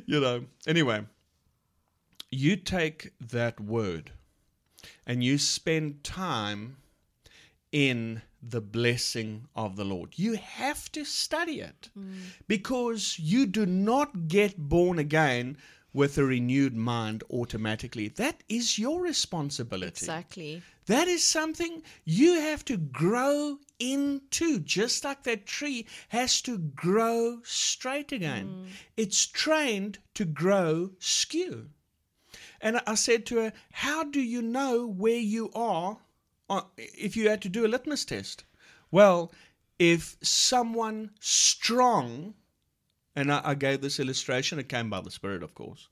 you 0.07 0.19
know, 0.19 0.45
anyway, 0.67 1.05
you 2.33 2.57
take 2.57 3.13
that 3.21 3.61
word 3.61 4.11
and 5.07 5.23
you 5.23 5.39
spend 5.39 6.03
time 6.03 6.79
in 7.71 8.23
the 8.43 8.61
blessing 8.61 9.47
of 9.55 9.77
the 9.77 9.85
Lord. 9.85 10.15
You 10.17 10.35
have 10.35 10.91
to 10.93 11.05
study 11.05 11.61
it 11.61 11.91
mm. 11.97 12.15
because 12.49 13.19
you 13.19 13.47
do 13.47 13.67
not 13.67 14.29
get 14.29 14.59
born 14.59 14.99
again 14.99 15.57
with 15.95 16.17
a 16.19 16.25
renewed 16.25 16.75
mind 16.75 17.23
automatically. 17.31 18.09
That 18.09 18.43
is 18.49 18.79
your 18.79 19.01
responsibility. 19.01 20.05
Exactly. 20.05 20.63
That 20.87 21.07
is 21.07 21.27
something 21.27 21.83
you 22.05 22.35
have 22.41 22.65
to 22.65 22.77
grow 22.77 23.59
into, 23.79 24.59
just 24.59 25.05
like 25.05 25.23
that 25.25 25.47
tree 25.47 25.87
has 26.09 26.41
to 26.43 26.59
grow 26.59 27.41
straight 27.45 28.11
again. 28.11 28.49
Mm. 28.49 28.67
It's 28.97 29.27
trained 29.27 29.99
to 30.15 30.25
grow 30.25 30.91
skew. 30.99 31.69
And 32.61 32.81
I 32.87 32.95
said 32.95 33.27
to 33.27 33.37
her, 33.37 33.53
How 33.73 34.05
do 34.05 34.21
you 34.21 34.43
know 34.43 34.87
where 34.87 35.19
you 35.19 35.51
are 35.55 35.99
Uh, 36.53 36.61
if 36.77 37.17
you 37.17 37.31
had 37.31 37.41
to 37.41 37.49
do 37.49 37.65
a 37.65 37.69
litmus 37.69 38.05
test? 38.05 38.45
Well, 38.91 39.33
if 39.79 40.19
someone 40.21 41.13
strong, 41.19 42.35
and 43.17 43.33
I, 43.33 43.41
I 43.43 43.55
gave 43.55 43.81
this 43.81 43.99
illustration, 43.99 44.59
it 44.59 44.69
came 44.69 44.91
by 44.91 45.01
the 45.01 45.11
Spirit, 45.11 45.43
of 45.43 45.55
course. 45.55 45.89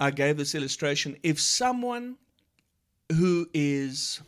I 0.00 0.10
gave 0.10 0.38
this 0.38 0.54
illustration. 0.54 1.18
If 1.22 1.38
someone 1.38 2.16
who 3.10 3.46
is 3.52 4.22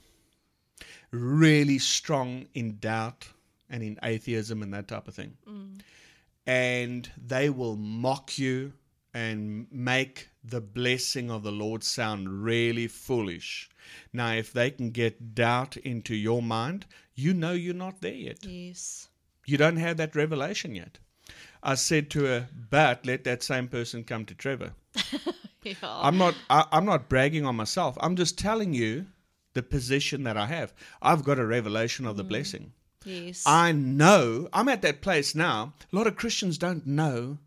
really 1.11 1.79
strong 1.79 2.47
in 2.53 2.77
doubt 2.79 3.27
and 3.71 3.83
in 3.83 3.99
atheism 4.03 4.63
and 4.63 4.75
that 4.75 4.89
type 4.89 5.09
of 5.09 5.15
thing, 5.15 5.39
mm. 5.49 5.81
and 6.47 7.11
they 7.17 7.49
will 7.49 7.77
mock 7.77 8.39
you 8.39 8.75
and 9.15 9.69
make 9.71 10.29
the 10.45 10.61
blessing 10.61 11.31
of 11.31 11.43
the 11.43 11.53
Lord 11.53 11.83
sound 11.83 12.45
really 12.45 12.87
foolish. 12.87 13.71
Now, 14.13 14.33
if 14.33 14.53
they 14.53 14.71
can 14.71 14.91
get 14.91 15.35
doubt 15.35 15.77
into 15.79 16.15
your 16.15 16.43
mind, 16.43 16.87
you 17.15 17.33
know 17.33 17.53
you're 17.53 17.75
not 17.75 18.01
there 18.01 18.15
yet. 18.15 18.45
Yes. 18.45 19.09
You 19.47 19.57
don't 19.57 19.77
have 19.77 19.97
that 19.97 20.15
revelation 20.15 20.75
yet. 20.75 20.99
I 21.63 21.75
said 21.77 22.11
to 22.11 22.25
her, 22.25 22.49
but 22.71 23.07
let 23.07 23.25
that 23.25 23.43
same 23.43 23.69
person 23.69 24.05
come 24.05 24.27
to 24.27 24.35
Trevor. 24.35 24.73
Yeah. 25.65 25.75
I'm 25.83 26.19
not 26.19 26.35
I, 26.51 26.67
I'm 26.73 26.85
not 26.85 27.09
bragging 27.09 27.47
on 27.47 27.57
myself. 27.57 27.97
I'm 28.01 28.17
just 28.17 28.39
telling 28.39 28.75
you 28.75 29.07
the 29.55 29.63
position 29.63 30.25
that 30.25 30.37
I 30.37 30.47
have. 30.47 30.75
I've 31.01 31.25
got 31.25 31.39
a 31.39 31.47
revelation 31.47 32.07
of 32.07 32.17
the 32.19 32.25
mm. 32.25 32.29
blessing. 32.29 32.73
yes. 33.05 33.45
I 33.47 33.73
know 33.73 34.49
I'm 34.53 34.69
at 34.69 34.83
that 34.83 35.01
place 35.01 35.35
now. 35.35 35.73
A 35.91 35.97
lot 35.97 36.07
of 36.07 36.17
Christians 36.17 36.59
don't 36.59 36.87
know 36.87 37.39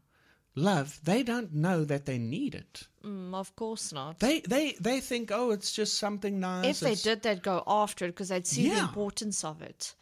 love. 0.57 0.99
They 1.03 1.23
don't 1.23 1.53
know 1.53 1.85
that 1.85 2.05
they 2.05 2.17
need 2.17 2.55
it. 2.55 2.83
Mm, 3.05 3.33
of 3.33 3.55
course 3.55 3.93
not. 3.93 4.19
They 4.19 4.41
they 4.41 4.75
they 4.81 4.99
think, 4.99 5.31
oh, 5.31 5.51
it's 5.51 5.71
just 5.71 5.97
something 5.97 6.39
nice. 6.39 6.65
if 6.65 6.79
they 6.79 6.91
It's- 6.93 7.03
did, 7.03 7.21
they'd 7.23 7.43
go 7.43 7.63
after 7.65 8.05
it 8.05 8.09
because 8.09 8.29
they'd 8.29 8.47
see 8.47 8.69
the 8.69 8.79
importance 8.79 9.43
of 9.43 9.61
it. 9.61 9.93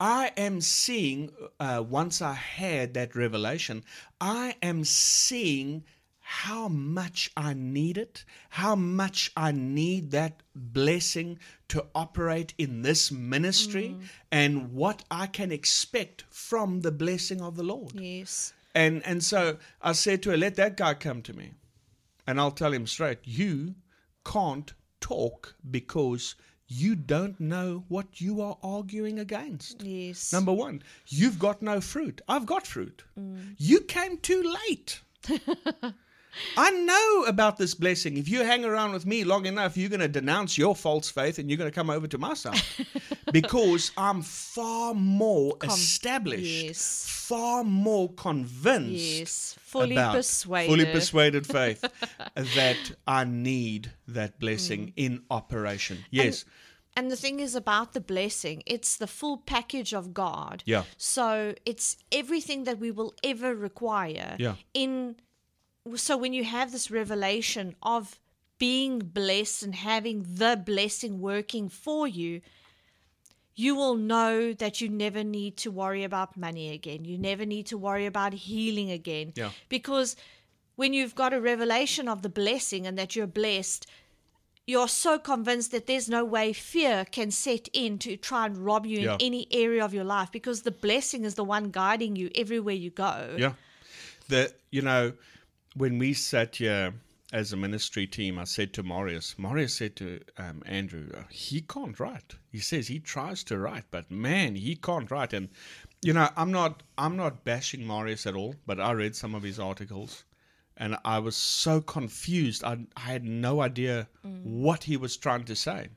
I 0.00 0.32
am 0.36 0.60
seeing, 0.60 1.30
uh, 1.60 1.82
once 1.88 2.20
I 2.20 2.32
had 2.34 2.94
that 2.94 3.14
revelation, 3.14 3.84
I 4.20 4.56
am 4.60 4.84
seeing 4.84 5.84
how 6.18 6.68
much 6.68 7.30
I 7.36 7.54
need 7.54 7.96
it, 7.98 8.24
how 8.48 8.74
much 8.74 9.30
I 9.36 9.52
need 9.52 10.10
that 10.10 10.42
blessing 10.54 11.38
to 11.68 11.86
operate 11.94 12.54
in 12.58 12.82
this 12.82 13.12
ministry, 13.12 13.96
and 14.32 14.72
what 14.72 15.04
I 15.10 15.26
can 15.26 15.52
expect 15.52 16.24
from 16.30 16.80
the 16.80 16.90
blessing 16.92 17.40
of 17.42 17.56
the 17.56 17.62
Lord. 17.62 17.92
Yes. 17.94 18.52
And 18.74 19.04
and 19.06 19.22
so 19.22 19.58
I 19.80 19.92
said 19.92 20.22
to 20.22 20.30
her, 20.30 20.36
let 20.36 20.56
that 20.56 20.76
guy 20.76 20.94
come 20.94 21.22
to 21.22 21.32
me. 21.32 21.52
And 22.26 22.40
I'll 22.40 22.50
tell 22.50 22.72
him 22.72 22.86
straight, 22.86 23.18
you 23.24 23.74
can't 24.24 24.72
talk 25.00 25.54
because 25.70 26.34
you 26.66 26.96
don't 26.96 27.38
know 27.38 27.84
what 27.88 28.20
you 28.20 28.40
are 28.40 28.56
arguing 28.62 29.18
against. 29.18 29.82
Yes. 29.82 30.32
Number 30.32 30.52
one, 30.52 30.82
you've 31.06 31.38
got 31.38 31.60
no 31.60 31.80
fruit. 31.80 32.22
I've 32.26 32.46
got 32.46 32.66
fruit. 32.66 33.04
Mm. 33.18 33.54
You 33.58 33.80
came 33.82 34.16
too 34.18 34.54
late. 34.68 35.02
I 36.56 36.70
know 36.70 37.24
about 37.28 37.56
this 37.56 37.74
blessing. 37.74 38.16
If 38.16 38.28
you 38.28 38.44
hang 38.44 38.64
around 38.64 38.92
with 38.92 39.06
me 39.06 39.24
long 39.24 39.46
enough, 39.46 39.76
you're 39.76 39.88
going 39.88 40.00
to 40.00 40.08
denounce 40.08 40.56
your 40.58 40.74
false 40.74 41.10
faith 41.10 41.38
and 41.38 41.48
you're 41.50 41.58
going 41.58 41.70
to 41.70 41.74
come 41.74 41.90
over 41.90 42.06
to 42.06 42.18
my 42.18 42.34
side 42.34 42.60
because 43.32 43.92
I'm 43.96 44.22
far 44.22 44.94
more 44.94 45.56
established, 45.62 46.64
yes. 46.64 47.04
far 47.08 47.64
more 47.64 48.12
convinced 48.14 49.18
Yes. 49.18 49.56
Fully 49.60 49.96
persuaded. 49.96 50.70
fully 50.70 50.86
persuaded 50.86 51.46
faith 51.46 51.84
that 52.34 52.92
I 53.06 53.24
need 53.24 53.92
that 54.08 54.36
Mm. 54.36 54.40
blessing 54.40 54.92
in 54.96 55.22
operation. 55.30 56.04
Yes. 56.10 56.44
And 56.96 57.10
the 57.10 57.16
thing 57.16 57.40
is 57.40 57.54
about 57.56 57.92
the 57.92 58.00
blessing, 58.00 58.62
it's 58.66 58.96
the 58.96 59.06
full 59.08 59.38
package 59.38 59.92
of 59.92 60.14
God. 60.14 60.62
Yeah. 60.64 60.84
So 60.96 61.54
it's 61.66 61.96
everything 62.12 62.64
that 62.64 62.78
we 62.78 62.90
will 62.92 63.14
ever 63.24 63.54
require 63.54 64.36
Yeah. 64.38 64.54
in 64.74 65.16
so 65.96 66.16
when 66.16 66.32
you 66.32 66.44
have 66.44 66.72
this 66.72 66.90
revelation 66.90 67.74
of 67.82 68.18
being 68.58 68.98
blessed 69.00 69.62
and 69.62 69.74
having 69.74 70.24
the 70.26 70.60
blessing 70.64 71.20
working 71.20 71.68
for 71.68 72.06
you, 72.08 72.40
you 73.54 73.74
will 73.76 73.94
know 73.94 74.52
that 74.52 74.80
you 74.80 74.88
never 74.88 75.22
need 75.22 75.56
to 75.58 75.70
worry 75.70 76.02
about 76.02 76.36
money 76.36 76.70
again. 76.72 77.04
You 77.04 77.18
never 77.18 77.44
need 77.44 77.66
to 77.66 77.78
worry 77.78 78.06
about 78.06 78.32
healing 78.32 78.90
again. 78.90 79.32
Yeah. 79.36 79.50
Because 79.68 80.16
when 80.76 80.92
you've 80.92 81.14
got 81.14 81.32
a 81.32 81.40
revelation 81.40 82.08
of 82.08 82.22
the 82.22 82.28
blessing 82.28 82.86
and 82.86 82.98
that 82.98 83.14
you're 83.14 83.28
blessed, 83.28 83.86
you're 84.66 84.88
so 84.88 85.18
convinced 85.18 85.70
that 85.72 85.86
there's 85.86 86.08
no 86.08 86.24
way 86.24 86.52
fear 86.52 87.04
can 87.04 87.30
set 87.30 87.68
in 87.72 87.98
to 87.98 88.16
try 88.16 88.46
and 88.46 88.56
rob 88.64 88.86
you 88.86 89.00
Yeah. 89.00 89.14
in 89.14 89.20
any 89.20 89.46
area 89.50 89.84
of 89.84 89.92
your 89.94 90.04
life 90.04 90.32
because 90.32 90.62
the 90.62 90.70
blessing 90.72 91.24
is 91.24 91.34
the 91.34 91.44
one 91.44 91.70
guiding 91.70 92.16
you 92.16 92.30
everywhere 92.34 92.74
you 92.74 92.90
go. 92.90 93.36
Yeah. 93.38 93.52
The 94.28 94.52
you 94.70 94.80
know, 94.80 95.12
when 95.74 95.98
we 95.98 96.14
sat 96.14 96.56
here 96.56 96.94
as 97.32 97.52
a 97.52 97.56
ministry 97.56 98.06
team, 98.06 98.38
I 98.38 98.44
said 98.44 98.72
to 98.74 98.82
Marius, 98.82 99.38
Marius 99.38 99.74
said 99.74 99.96
to 99.96 100.20
um, 100.38 100.62
Andrew, 100.66 101.10
uh, 101.12 101.22
he 101.30 101.60
can't 101.60 101.98
write. 101.98 102.36
He 102.52 102.60
says 102.60 102.86
he 102.86 103.00
tries 103.00 103.42
to 103.44 103.58
write, 103.58 103.84
but 103.90 104.10
man, 104.10 104.54
he 104.54 104.76
can't 104.76 105.10
write. 105.10 105.32
And 105.32 105.48
you 106.02 106.12
know, 106.12 106.28
I'm 106.36 106.52
not 106.52 106.82
I'm 106.96 107.16
not 107.16 107.44
bashing 107.44 107.86
Marius 107.86 108.26
at 108.26 108.36
all, 108.36 108.54
but 108.66 108.80
I 108.80 108.92
read 108.92 109.16
some 109.16 109.34
of 109.34 109.42
his 109.42 109.58
articles 109.58 110.24
and 110.76 110.96
I 111.04 111.18
was 111.18 111.36
so 111.36 111.80
confused. 111.80 112.64
I, 112.64 112.78
I 112.96 113.00
had 113.00 113.24
no 113.24 113.60
idea 113.60 114.08
what 114.42 114.84
he 114.84 114.96
was 114.96 115.16
trying 115.16 115.44
to 115.44 115.56
say. 115.56 115.88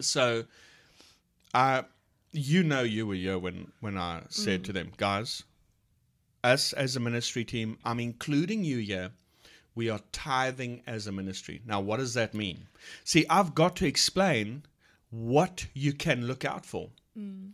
So, 0.00 0.44
uh, 1.54 1.82
you 2.32 2.62
know, 2.62 2.82
you 2.82 3.06
were 3.06 3.14
here 3.14 3.38
when 3.38 3.72
when 3.80 3.96
I 3.96 4.22
said 4.28 4.64
to 4.64 4.72
them, 4.72 4.92
guys, 4.96 5.44
us 6.42 6.72
as 6.72 6.96
a 6.96 7.00
ministry 7.00 7.44
team, 7.44 7.78
I'm 7.84 8.00
including 8.00 8.64
you 8.64 8.78
here. 8.78 9.10
We 9.74 9.88
are 9.88 10.00
tithing 10.12 10.82
as 10.86 11.06
a 11.06 11.12
ministry. 11.12 11.62
Now, 11.64 11.80
what 11.80 11.98
does 11.98 12.14
that 12.14 12.34
mean? 12.34 12.66
See, 13.04 13.24
I've 13.30 13.54
got 13.54 13.76
to 13.76 13.86
explain 13.86 14.64
what 15.10 15.66
you 15.74 15.92
can 15.92 16.26
look 16.26 16.44
out 16.44 16.66
for. 16.66 16.90
Mm. 17.16 17.52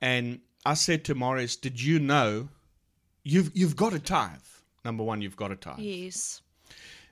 And 0.00 0.40
I 0.64 0.74
said 0.74 1.04
to 1.04 1.14
Marius, 1.14 1.56
"Did 1.56 1.80
you 1.82 1.98
know 1.98 2.48
you've 3.24 3.50
you've 3.54 3.76
got 3.76 3.92
to 3.92 3.98
tithe? 3.98 4.40
Number 4.84 5.02
one, 5.02 5.20
you've 5.22 5.36
got 5.36 5.48
to 5.48 5.56
tithe. 5.56 5.78
Yes. 5.78 6.42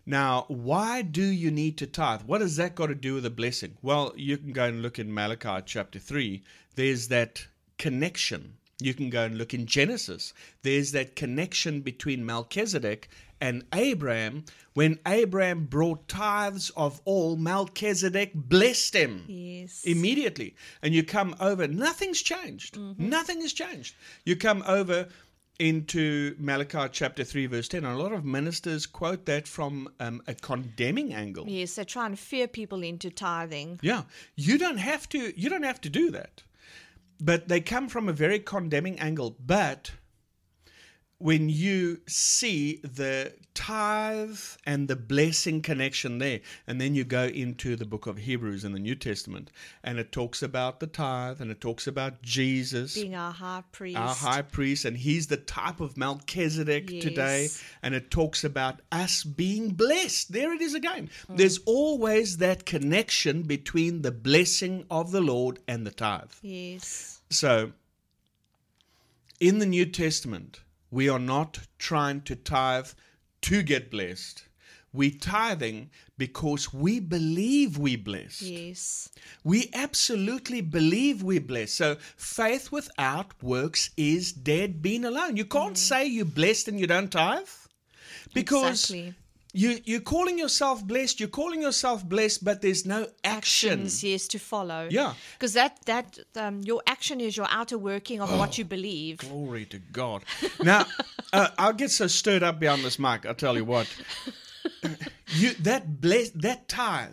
Now, 0.06 0.44
why 0.48 1.02
do 1.02 1.24
you 1.24 1.50
need 1.50 1.78
to 1.78 1.86
tithe? 1.86 2.22
What 2.22 2.40
has 2.40 2.56
that 2.56 2.74
got 2.74 2.86
to 2.88 2.94
do 2.94 3.14
with 3.14 3.26
a 3.26 3.30
blessing? 3.30 3.78
Well, 3.80 4.12
you 4.16 4.36
can 4.36 4.52
go 4.52 4.64
and 4.64 4.82
look 4.82 4.98
in 4.98 5.12
Malachi 5.12 5.62
chapter 5.64 5.98
3. 5.98 6.42
There's 6.74 7.08
that 7.08 7.46
connection 7.78 8.58
You 8.80 8.94
can 8.94 9.10
go 9.10 9.24
and 9.24 9.38
look 9.38 9.54
in 9.54 9.66
Genesis. 9.66 10.34
There's 10.62 10.92
that 10.92 11.16
connection 11.16 11.80
between 11.80 12.26
Melchizedek 12.26 13.08
and 13.40 13.64
Abraham. 13.72 14.44
When 14.74 14.98
Abraham 15.06 15.66
brought 15.66 16.08
tithes 16.08 16.70
of 16.76 17.00
all, 17.04 17.36
Melchizedek 17.36 18.32
blessed 18.34 18.94
him 18.96 19.24
Yes. 19.28 19.82
immediately. 19.84 20.54
And 20.82 20.92
you 20.94 21.04
come 21.04 21.36
over, 21.40 21.68
nothing's 21.68 22.20
changed. 22.22 22.78
Nothing 22.98 23.40
has 23.42 23.52
changed. 23.52 23.94
You 24.24 24.34
come 24.36 24.64
over 24.66 25.08
into 25.60 26.34
Malachi 26.38 26.88
chapter 26.90 27.22
3, 27.22 27.46
verse 27.46 27.68
10. 27.68 27.84
And 27.84 27.94
a 27.94 28.02
lot 28.02 28.12
of 28.12 28.24
ministers 28.24 28.86
quote 28.86 29.24
that 29.26 29.46
from 29.46 29.88
um, 30.00 30.20
a 30.26 30.34
condemning 30.34 31.14
angle. 31.14 31.44
Yes, 31.48 31.76
they 31.76 31.84
try 31.84 32.06
and 32.06 32.18
fear 32.18 32.48
people 32.48 32.82
into 32.82 33.08
tithing. 33.10 33.78
Yeah, 33.82 34.02
you 34.34 34.58
don't 34.58 34.78
have 34.78 35.08
to. 35.10 35.32
You 35.40 35.48
don't 35.48 35.62
have 35.62 35.80
to 35.82 35.90
do 35.90 36.10
that. 36.10 36.42
But 37.20 37.48
they 37.48 37.60
come 37.60 37.88
from 37.88 38.08
a 38.08 38.12
very 38.12 38.38
condemning 38.38 38.98
angle. 38.98 39.36
But 39.38 39.92
when 41.18 41.48
you 41.48 42.00
see 42.06 42.80
the 42.82 43.32
tithe 43.54 44.38
and 44.66 44.88
the 44.88 44.96
blessing 44.96 45.62
connection 45.62 46.18
there, 46.18 46.40
and 46.66 46.80
then 46.80 46.94
you 46.94 47.04
go 47.04 47.24
into 47.24 47.76
the 47.76 47.86
book 47.86 48.06
of 48.06 48.18
Hebrews 48.18 48.64
in 48.64 48.72
the 48.72 48.80
New 48.80 48.96
Testament, 48.96 49.50
and 49.82 49.98
it 49.98 50.10
talks 50.10 50.42
about 50.42 50.80
the 50.80 50.86
tithe, 50.86 51.40
and 51.40 51.50
it 51.50 51.60
talks 51.60 51.86
about 51.86 52.20
Jesus 52.20 52.94
Being 52.94 53.14
our 53.14 53.32
high 53.32 53.62
priest. 53.70 53.96
our 53.96 54.14
high 54.14 54.42
priest, 54.42 54.84
and 54.84 54.96
he's 54.96 55.28
the 55.28 55.36
type 55.36 55.80
of 55.80 55.96
Melchizedek 55.96 56.88
today. 57.00 57.48
And 57.82 57.94
it 57.94 58.10
talks 58.10 58.44
about 58.44 58.80
us 58.90 59.22
being 59.24 59.70
blessed. 59.70 60.32
There 60.32 60.52
it 60.52 60.60
is 60.60 60.74
again. 60.74 61.10
Mm. 61.30 61.36
There's 61.36 61.58
always 61.64 62.38
that 62.38 62.66
connection 62.66 63.42
between 63.42 64.02
the 64.02 64.12
blessing 64.12 64.84
of 64.90 65.12
the 65.12 65.20
Lord 65.20 65.60
and 65.68 65.86
the 65.86 65.90
tithe. 65.90 66.32
Yes. 66.42 67.20
So, 67.30 67.72
in 69.40 69.58
the 69.58 69.66
New 69.66 69.86
Testament, 69.86 70.60
we 70.94 71.08
are 71.08 71.18
not 71.18 71.58
trying 71.76 72.20
to 72.20 72.36
tithe 72.36 72.86
to 73.42 73.62
get 73.64 73.90
blessed. 73.90 74.44
We're 74.92 75.18
tithing 75.20 75.90
because 76.16 76.72
we 76.72 77.00
believe 77.00 77.76
we're 77.76 77.98
blessed. 77.98 78.42
Yes. 78.42 79.10
We 79.42 79.70
absolutely 79.74 80.60
believe 80.60 81.20
we're 81.20 81.40
blessed. 81.40 81.74
So 81.74 81.96
faith 82.16 82.70
without 82.70 83.42
works 83.42 83.90
is 83.96 84.32
dead 84.32 84.82
being 84.82 85.04
alone. 85.04 85.36
You 85.36 85.46
can't 85.46 85.74
mm. 85.74 85.78
say 85.78 86.06
you're 86.06 86.24
blessed 86.24 86.68
and 86.68 86.78
you 86.78 86.86
don't 86.86 87.10
tithe. 87.10 87.48
Because 88.32 88.84
Exactly. 88.84 89.14
You, 89.54 89.78
you're 89.84 90.00
calling 90.00 90.38
yourself 90.38 90.84
blessed, 90.86 91.20
you're 91.20 91.28
calling 91.28 91.62
yourself 91.62 92.04
blessed, 92.04 92.44
but 92.44 92.60
there's 92.60 92.84
no 92.84 93.06
action. 93.22 93.72
Actions, 93.80 94.02
yes, 94.04 94.28
to 94.28 94.38
follow. 94.38 94.88
Yeah. 94.90 95.14
Because 95.38 95.54
that 95.54 95.78
that 95.86 96.18
um, 96.36 96.60
your 96.62 96.82
action 96.86 97.20
is 97.20 97.36
your 97.36 97.46
outer 97.50 97.78
working 97.78 98.20
of 98.20 98.30
what 98.38 98.50
Oh. 98.50 98.58
you 98.58 98.64
believe. 98.64 99.18
Glory 99.18 99.64
to 99.66 99.78
God. 99.78 100.24
Now, 100.62 100.84
uh, 101.32 101.48
I'll 101.56 101.72
get 101.72 101.90
so 101.90 102.06
stirred 102.08 102.42
up 102.42 102.58
behind 102.60 102.84
this 102.84 102.98
mic. 102.98 103.24
I'll 103.24 103.34
tell 103.34 103.56
you 103.56 103.64
what. 103.64 103.88
You 105.36 105.54
that 105.62 106.00
bless 106.00 106.30
that 106.30 106.68
tithe. 106.68 107.10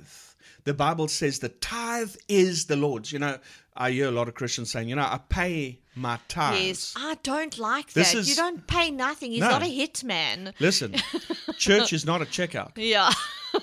The 0.63 0.73
Bible 0.73 1.07
says 1.07 1.39
the 1.39 1.49
tithe 1.49 2.15
is 2.27 2.65
the 2.65 2.75
Lord's. 2.75 3.11
You 3.11 3.19
know, 3.19 3.39
I 3.75 3.91
hear 3.91 4.07
a 4.07 4.11
lot 4.11 4.27
of 4.27 4.33
Christians 4.33 4.69
saying, 4.71 4.89
you 4.89 4.95
know, 4.95 5.01
I 5.03 5.19
pay 5.29 5.79
my 5.95 6.19
tithes. 6.27 6.59
Yes, 6.59 6.93
I 6.97 7.15
don't 7.23 7.57
like 7.57 7.93
This 7.93 8.11
that. 8.11 8.17
is- 8.19 8.29
You 8.29 8.35
don't 8.35 8.65
pay 8.67 8.91
nothing. 8.91 9.31
He's 9.31 9.39
No. 9.41 9.49
not 9.49 9.61
a 9.63 9.65
hitman. 9.65 10.53
Listen, 10.59 10.95
church 11.57 11.93
is 11.93 12.05
not 12.05 12.21
a 12.21 12.25
checkout. 12.25 12.71
Yeah. 12.75 13.11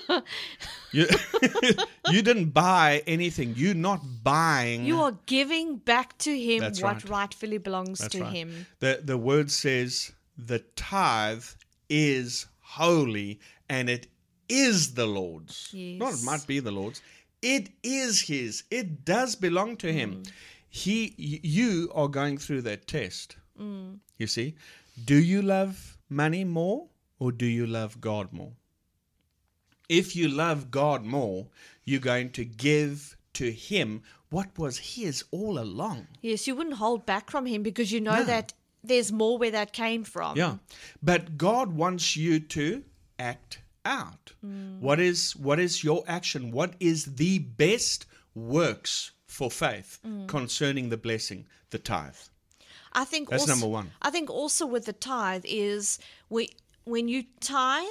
You, 0.91 1.05
you 2.09 2.21
didn't 2.23 2.49
buy 2.49 3.03
anything. 3.05 3.53
You're 3.55 3.75
not 3.75 4.01
buying. 4.23 4.85
You 4.85 5.01
are 5.01 5.15
giving 5.27 5.77
back 5.77 6.17
to 6.19 6.37
him 6.37 6.61
That's 6.61 6.81
what 6.81 7.03
right. 7.03 7.09
rightfully 7.09 7.57
belongs 7.59 7.99
That's 7.99 8.13
to 8.15 8.21
right. 8.23 8.33
him. 8.33 8.65
The 8.79 9.01
the 9.03 9.17
word 9.17 9.51
says 9.51 10.11
the 10.37 10.59
tithe 10.75 11.43
is 11.89 12.47
holy 12.61 13.39
and 13.69 13.89
it 13.89 14.07
is 14.47 14.93
the 14.95 15.05
Lord's. 15.05 15.69
Not 15.73 16.13
it 16.13 16.23
might 16.23 16.45
be 16.47 16.59
the 16.59 16.71
Lord's. 16.71 17.01
It 17.41 17.69
is 17.83 18.21
his. 18.21 18.63
It 18.69 19.05
does 19.05 19.35
belong 19.35 19.77
to 19.77 19.91
him. 19.93 20.23
Mm. 20.23 20.31
He 20.69 21.13
you 21.17 21.91
are 21.95 22.07
going 22.07 22.37
through 22.37 22.61
that 22.63 22.87
test. 22.87 23.37
Mm. 23.59 23.99
You 24.17 24.27
see? 24.27 24.55
Do 25.05 25.15
you 25.15 25.41
love 25.41 25.97
money 26.09 26.43
more 26.43 26.87
or 27.19 27.31
do 27.31 27.45
you 27.45 27.65
love 27.65 27.99
God 28.01 28.33
more? 28.33 28.51
If 29.87 30.15
you 30.15 30.27
love 30.27 30.69
God 30.69 31.03
more, 31.03 31.47
you're 31.83 31.99
going 31.99 32.29
to 32.31 32.45
give 32.45 33.17
to 33.33 33.51
him 33.51 34.03
what 34.29 34.57
was 34.57 34.77
his 34.77 35.23
all 35.31 35.57
along. 35.57 36.07
Yes, 36.21 36.45
you 36.45 36.55
wouldn't 36.55 36.75
hold 36.75 37.05
back 37.05 37.31
from 37.31 37.45
him 37.47 37.63
because 37.63 37.91
you 37.91 37.99
know 37.99 38.17
No. 38.17 38.23
that 38.25 38.53
there's 38.83 39.11
more 39.11 39.37
where 39.39 39.51
that 39.51 39.73
came 39.73 40.03
from. 40.03 40.37
Yeah. 40.37 40.57
But 41.01 41.37
God 41.37 41.73
wants 41.73 42.15
you 42.15 42.39
to 42.39 42.83
act 43.17 43.59
out. 43.85 44.33
What 44.79 44.99
is 44.99 45.35
what 45.35 45.59
is 45.59 45.83
your 45.83 46.03
action? 46.07 46.51
What 46.51 46.73
is 46.79 47.05
the 47.15 47.39
best 47.39 48.05
works 48.35 49.11
for 49.27 49.49
faith 49.51 49.99
concerning 50.27 50.89
the 50.89 50.97
blessing, 50.97 51.45
the 51.71 51.79
tithe? 51.79 52.15
I 52.93 53.05
think 53.05 53.29
That's 53.29 53.43
also, 53.43 53.53
number 53.53 53.67
one. 53.67 53.91
I 54.01 54.09
think 54.09 54.29
also 54.29 54.65
with 54.65 54.85
the 54.85 54.93
tithe 54.93 55.45
is 55.47 55.99
we 56.29 56.49
when 56.85 57.07
you 57.07 57.23
tithe 57.39 57.85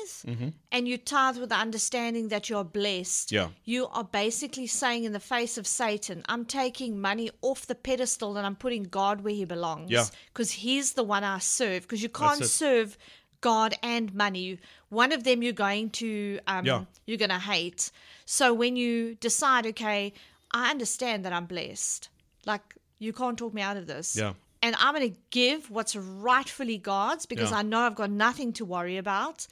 and 0.72 0.88
you 0.88 0.98
tithe 0.98 1.36
with 1.38 1.50
the 1.50 1.54
understanding 1.54 2.28
that 2.28 2.48
you're 2.50 2.64
blessed, 2.64 3.28
Mm-hmm. 3.28 3.34
Yeah. 3.36 3.48
you 3.64 3.86
are 3.88 4.02
basically 4.02 4.66
saying 4.66 5.04
in 5.04 5.12
the 5.12 5.20
face 5.20 5.56
of 5.56 5.68
Satan, 5.68 6.24
I'm 6.28 6.44
taking 6.44 7.00
money 7.00 7.30
off 7.40 7.66
the 7.66 7.76
pedestal 7.76 8.36
and 8.36 8.44
I'm 8.44 8.56
putting 8.56 8.82
God 8.84 9.20
where 9.20 9.34
he 9.34 9.44
belongs. 9.44 9.88
Yeah. 9.92 10.06
Because 10.32 10.50
he's 10.50 10.94
the 10.94 11.04
one 11.04 11.22
I 11.22 11.38
serve. 11.38 11.82
Because 11.82 12.02
you 12.02 12.08
can't 12.08 12.44
serve 12.44 12.98
God 13.40 13.74
and 13.82 14.12
money. 14.14 14.58
One 14.88 15.12
of 15.12 15.24
them 15.24 15.42
you're 15.42 15.52
going 15.52 15.90
to 15.90 16.40
um, 16.46 16.64
Yeah. 16.66 16.84
you're 17.06 17.18
gonna 17.18 17.38
hate. 17.38 17.90
So 18.24 18.52
when 18.54 18.76
you 18.76 19.14
decide, 19.16 19.66
okay, 19.66 20.12
I 20.50 20.70
understand 20.70 21.24
that 21.24 21.32
I'm 21.32 21.46
blessed. 21.46 22.08
Like 22.46 22.74
you 22.98 23.12
can't 23.12 23.38
talk 23.38 23.54
me 23.54 23.62
out 23.62 23.76
of 23.76 23.86
this 23.86 24.16
Yeah. 24.16 24.32
and 24.62 24.74
I'm 24.78 24.94
going 24.94 25.12
to 25.12 25.18
give 25.30 25.70
what's 25.70 25.94
rightfully 25.94 26.78
God's 26.78 27.26
because 27.26 27.50
Yeah. 27.52 27.58
I 27.58 27.62
know 27.62 27.80
I've 27.80 27.94
got 27.94 28.10
nothing 28.10 28.52
to 28.54 28.64
worry 28.64 28.96
about. 28.96 29.46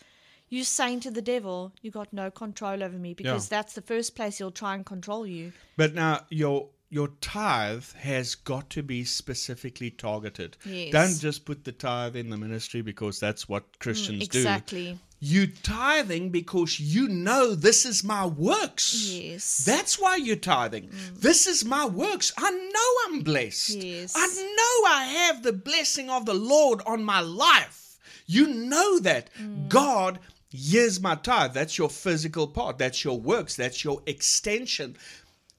You're 0.49 0.65
saying 0.65 1.01
to 1.01 1.11
the 1.11 1.23
devil, 1.23 1.73
you 1.83 1.91
got 1.91 2.13
no 2.13 2.31
control 2.31 2.83
over 2.83 2.97
me 2.97 3.15
because 3.15 3.51
Yeah. 3.51 3.57
that's 3.59 3.75
the 3.75 3.83
first 3.83 4.15
place 4.17 4.39
he'll 4.39 4.51
try 4.51 4.75
and 4.75 4.85
control 4.87 5.27
you. 5.27 5.53
But 5.77 5.95
now 5.95 6.25
your 6.31 6.69
your 6.89 7.09
tithe 7.21 7.85
has 7.95 8.35
got 8.35 8.71
to 8.71 8.83
be 8.83 9.05
specifically 9.05 9.91
targeted. 9.91 10.57
Yes. 10.65 10.93
Don't 10.93 11.21
just 11.21 11.45
put 11.45 11.65
the 11.65 11.73
tithe 11.73 12.15
in 12.15 12.31
the 12.31 12.37
ministry 12.37 12.81
because 12.81 13.19
that's 13.19 13.49
what 13.49 13.65
mm, 13.65 13.79
Christians 13.81 14.29
do. 14.29 14.39
exactly. 14.39 14.99
You 15.19 15.47
tithing 15.47 16.31
because 16.31 16.79
you 16.79 17.09
know 17.09 17.55
this 17.55 17.87
is 17.87 18.05
my 18.05 18.27
works. 18.27 19.11
Yes. 19.11 19.65
That's 19.65 19.99
why 19.99 20.17
you're 20.17 20.37
tithing. 20.37 20.89
Mm. 20.89 21.21
This 21.21 21.47
is 21.47 21.65
my 21.65 21.87
works. 21.87 22.33
I 22.37 22.51
know 22.51 22.91
I'm 23.07 23.23
blessed. 23.23 23.71
Yes. 23.71 24.15
I 24.15 24.27
know 24.27 24.89
I 24.89 25.05
have 25.05 25.43
the 25.43 25.55
blessing 25.55 26.11
of 26.11 26.27
the 26.27 26.35
Lord 26.35 26.83
on 26.87 27.03
my 27.03 27.21
life. 27.21 27.99
You 28.27 28.47
know 28.47 28.99
that. 29.01 29.31
Mm. 29.41 29.69
God, 29.69 30.19
here's 30.51 31.01
my 31.01 31.15
tithe. 31.15 31.55
That's 31.55 31.79
your 31.79 31.91
physical 31.91 32.47
part. 32.47 32.79
That's 32.79 33.03
your 33.03 33.19
works. 33.19 33.57
That's 33.57 33.83
your 33.83 34.03
extension. 34.07 34.97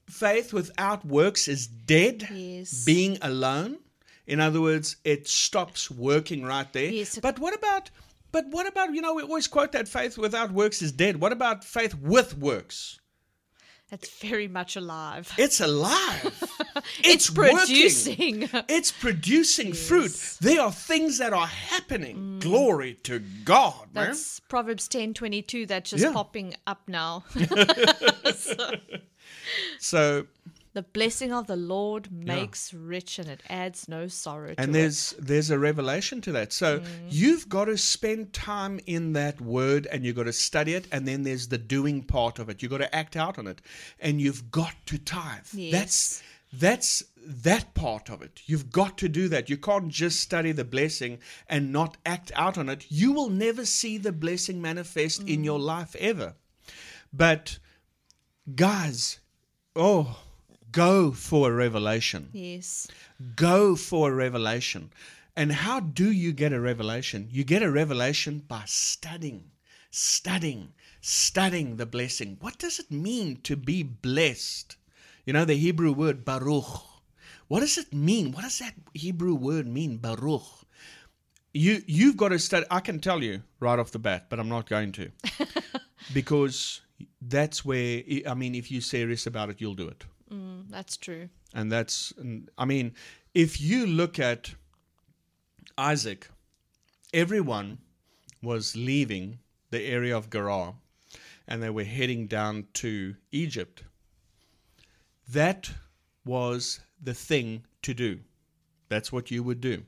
Faith 0.08 0.52
without 0.52 1.04
works 1.04 1.48
is 1.48 1.66
dead, 1.66 2.28
Yes. 2.32 2.84
being 2.84 3.18
alone. 3.22 3.78
In 4.26 4.40
other 4.40 4.60
words, 4.60 4.96
it 5.04 5.26
stops 5.28 5.90
working 5.90 6.42
right 6.44 6.70
there. 6.72 6.90
Yes. 6.90 7.18
But 7.18 7.38
what 7.38 7.54
about 7.54 7.90
but 8.30 8.46
what 8.48 8.66
about, 8.66 8.92
you 8.94 9.00
know, 9.00 9.14
we 9.14 9.22
always 9.22 9.46
quote 9.48 9.72
that 9.72 9.88
faith 9.88 10.18
without 10.18 10.50
works 10.52 10.82
is 10.82 10.92
dead. 10.92 11.18
What 11.18 11.32
about 11.32 11.64
faith 11.64 11.94
with 11.94 12.36
works? 12.36 13.00
That's 13.90 14.10
very 14.20 14.48
much 14.48 14.76
alive. 14.76 15.32
It's 15.38 15.60
alive. 15.60 16.44
It's, 17.02 17.30
working. 17.34 17.56
producing. 17.56 18.48
It's 18.68 18.92
producing 18.92 19.72
fruit. 19.72 20.12
There 20.40 20.60
are 20.60 20.70
things 20.70 21.18
that 21.18 21.32
are 21.32 21.46
happening. 21.46 22.38
Glory 22.38 22.94
to 23.04 23.18
God, 23.44 23.94
man. 23.94 24.04
Mm. 24.04 24.06
That's 24.08 24.40
Proverbs 24.40 24.88
ten 24.88 25.14
twenty 25.14 25.42
two 25.42 25.64
that's 25.66 25.90
just 25.90 26.04
Yeah. 26.04 26.12
popping 26.12 26.54
up 26.66 26.82
now. 26.86 27.24
So, 28.36 28.74
the 30.78 30.82
blessing 30.82 31.32
of 31.32 31.46
the 31.48 31.56
Lord 31.56 32.12
makes 32.12 32.72
rich 32.72 33.18
and 33.18 33.28
it 33.28 33.42
adds 33.48 33.88
no 33.88 34.06
sorrow 34.06 34.54
to 34.54 34.60
and 34.60 34.70
it. 34.70 34.72
there's 34.74 35.14
there's 35.18 35.50
a 35.50 35.58
revelation 35.58 36.20
to 36.20 36.32
that. 36.32 36.52
So, 36.52 36.78
mm. 36.78 36.84
you've 37.08 37.48
got 37.48 37.64
to 37.64 37.76
spend 37.76 38.32
time 38.32 38.78
in 38.86 39.12
that 39.14 39.40
word 39.40 39.86
and 39.86 40.04
you've 40.04 40.14
got 40.14 40.24
to 40.26 40.32
study 40.32 40.74
it 40.74 40.86
and 40.92 41.08
then 41.08 41.24
there's 41.24 41.48
the 41.48 41.58
doing 41.58 42.02
part 42.02 42.38
of 42.38 42.48
it. 42.48 42.62
You've 42.62 42.70
got 42.70 42.78
to 42.78 42.94
act 42.94 43.16
out 43.16 43.38
on 43.38 43.46
it 43.48 43.60
and 43.98 44.20
you've 44.20 44.50
got 44.52 44.74
to 44.86 44.98
tithe. 44.98 45.46
Yes. 45.52 45.72
That's 45.72 46.22
that's 46.52 47.02
that 47.26 47.74
part 47.74 48.08
of 48.08 48.22
it. 48.22 48.42
You've 48.46 48.70
got 48.70 48.98
to 48.98 49.08
do 49.08 49.28
that. 49.28 49.50
You 49.50 49.56
can't 49.56 49.88
just 49.88 50.20
study 50.20 50.52
the 50.52 50.64
blessing 50.64 51.18
and 51.48 51.72
not 51.72 51.96
act 52.06 52.30
out 52.34 52.56
on 52.56 52.68
it. 52.68 52.86
You 52.88 53.12
will 53.12 53.30
never 53.30 53.66
see 53.66 53.98
the 53.98 54.12
blessing 54.12 54.62
manifest 54.62 55.22
in 55.22 55.40
mm. 55.40 55.44
your 55.44 55.58
life 55.58 55.96
ever. 55.96 56.34
But 57.12 57.58
guys, 58.54 59.18
oh, 59.78 60.18
go 60.72 61.12
for 61.12 61.50
a 61.50 61.54
revelation. 61.54 62.28
Yes. 62.32 62.88
Go 63.36 63.76
for 63.76 64.10
a 64.10 64.14
revelation. 64.14 64.90
And 65.36 65.52
how 65.52 65.78
do 65.80 66.10
you 66.10 66.32
get 66.32 66.52
a 66.52 66.60
revelation? 66.60 67.28
You 67.30 67.44
get 67.44 67.62
a 67.62 67.70
revelation 67.70 68.42
by 68.48 68.64
studying, 68.66 69.52
studying, 69.90 70.72
studying 71.00 71.76
the 71.76 71.86
blessing. 71.86 72.38
What 72.40 72.58
does 72.58 72.80
it 72.80 72.90
mean 72.90 73.40
to 73.44 73.54
be 73.54 73.84
blessed? 73.84 74.76
You 75.24 75.32
know, 75.32 75.44
the 75.44 75.54
Hebrew 75.54 75.92
word 75.92 76.24
Baruch. 76.24 76.82
What 77.46 77.60
does 77.60 77.78
it 77.78 77.94
mean? 77.94 78.32
What 78.32 78.42
does 78.42 78.58
that 78.58 78.74
Hebrew 78.94 79.34
word 79.34 79.66
mean, 79.66 79.98
Baruch? 79.98 80.42
You 81.54 81.82
you've 81.86 82.16
got 82.16 82.28
to 82.28 82.38
study. 82.38 82.66
I 82.70 82.80
can 82.80 82.98
tell 83.00 83.22
you 83.22 83.42
right 83.60 83.78
off 83.78 83.90
the 83.90 83.98
bat, 83.98 84.26
but 84.28 84.38
I'm 84.38 84.48
not 84.48 84.68
going 84.68 84.92
to, 84.92 85.10
because 86.12 86.82
that's 87.20 87.64
where 87.64 88.02
I 88.26 88.34
mean, 88.34 88.54
if 88.54 88.70
you're 88.70 88.80
serious 88.80 89.26
about 89.26 89.50
it, 89.50 89.60
you'll 89.60 89.74
do 89.74 89.88
it, 89.88 90.04
Mm, 90.32 90.68
that's 90.70 90.96
true. 90.96 91.28
and 91.54 91.70
that's. 91.72 92.12
I 92.56 92.64
mean, 92.64 92.94
if 93.34 93.60
you 93.60 93.86
look 93.86 94.18
at 94.18 94.54
Isaac, 95.76 96.28
everyone 97.14 97.78
was 98.42 98.76
leaving 98.76 99.38
the 99.70 99.82
area 99.84 100.16
of 100.16 100.30
Gerar, 100.30 100.74
and 101.46 101.62
they 101.62 101.70
were 101.70 101.84
heading 101.84 102.26
down 102.26 102.66
to 102.74 103.16
Egypt. 103.32 103.84
That 105.28 105.70
was 106.24 106.80
the 107.02 107.14
thing 107.14 107.64
to 107.82 107.94
do. 107.94 108.20
That's 108.88 109.12
what 109.12 109.30
you 109.30 109.42
would 109.42 109.60
do. 109.60 109.84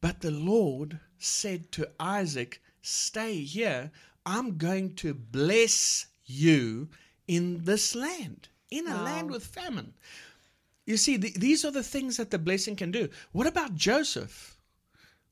But 0.00 0.20
the 0.20 0.30
Lord 0.30 1.00
said 1.18 1.72
to 1.72 1.88
Isaac, 1.98 2.60
Stay 2.82 3.40
here. 3.42 3.90
I'm 4.24 4.56
going 4.58 4.94
to 4.96 5.14
bless 5.14 6.06
you 6.26 6.88
in 7.26 7.64
this 7.64 7.94
land, 7.94 8.48
in 8.70 8.86
a 8.86 8.90
Wow. 8.94 9.04
land 9.04 9.30
with 9.30 9.44
famine. 9.46 9.94
You 10.84 10.96
see, 10.96 11.18
th- 11.18 11.34
these 11.34 11.64
are 11.64 11.70
the 11.72 11.82
things 11.82 12.16
that 12.16 12.30
the 12.30 12.38
blessing 12.38 12.76
can 12.76 12.90
do. 12.92 13.08
What 13.32 13.46
about 13.46 13.74
Joseph? 13.74 14.56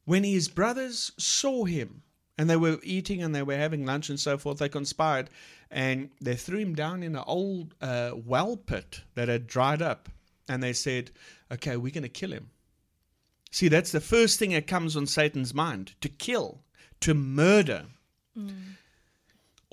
When 0.04 0.24
his 0.24 0.48
brothers 0.48 1.12
saw 1.16 1.64
him 1.64 2.02
and 2.36 2.50
they 2.50 2.56
were 2.56 2.80
eating 2.82 3.22
and 3.22 3.34
they 3.34 3.42
were 3.42 3.56
having 3.56 3.86
lunch 3.86 4.08
and 4.10 4.18
so 4.18 4.36
forth, 4.36 4.58
they 4.58 4.68
conspired 4.68 5.30
and 5.70 6.10
they 6.20 6.36
threw 6.36 6.58
him 6.58 6.74
down 6.74 7.02
in 7.02 7.14
an 7.16 7.24
old 7.26 7.74
uh, 7.80 8.12
well 8.14 8.56
pit 8.56 9.00
that 9.14 9.28
had 9.28 9.46
dried 9.46 9.80
up. 9.80 10.08
And 10.48 10.62
they 10.62 10.72
said, 10.74 11.10
Okay, 11.50 11.76
we're 11.76 11.92
going 11.92 12.02
to 12.02 12.08
kill 12.08 12.32
him. 12.32 12.50
See, 13.50 13.68
that's 13.68 13.92
the 13.92 14.00
first 14.00 14.38
thing 14.38 14.50
that 14.50 14.66
comes 14.66 14.96
on 14.96 15.06
Satan's 15.06 15.54
mind 15.54 15.94
to 16.00 16.08
kill, 16.08 16.62
to 17.00 17.14
murder. 17.14 17.86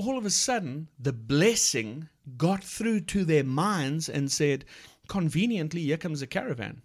All 0.04 0.18
of 0.18 0.26
a 0.26 0.32
sudden, 0.32 0.88
the 1.00 1.14
blessing 1.14 2.10
got 2.36 2.64
through 2.64 3.02
to 3.02 3.24
their 3.24 3.44
minds 3.44 4.10
and 4.10 4.32
said, 4.32 4.66
conveniently, 5.08 5.82
here 5.84 5.98
comes 5.98 6.24
a 6.24 6.28
caravan. 6.28 6.82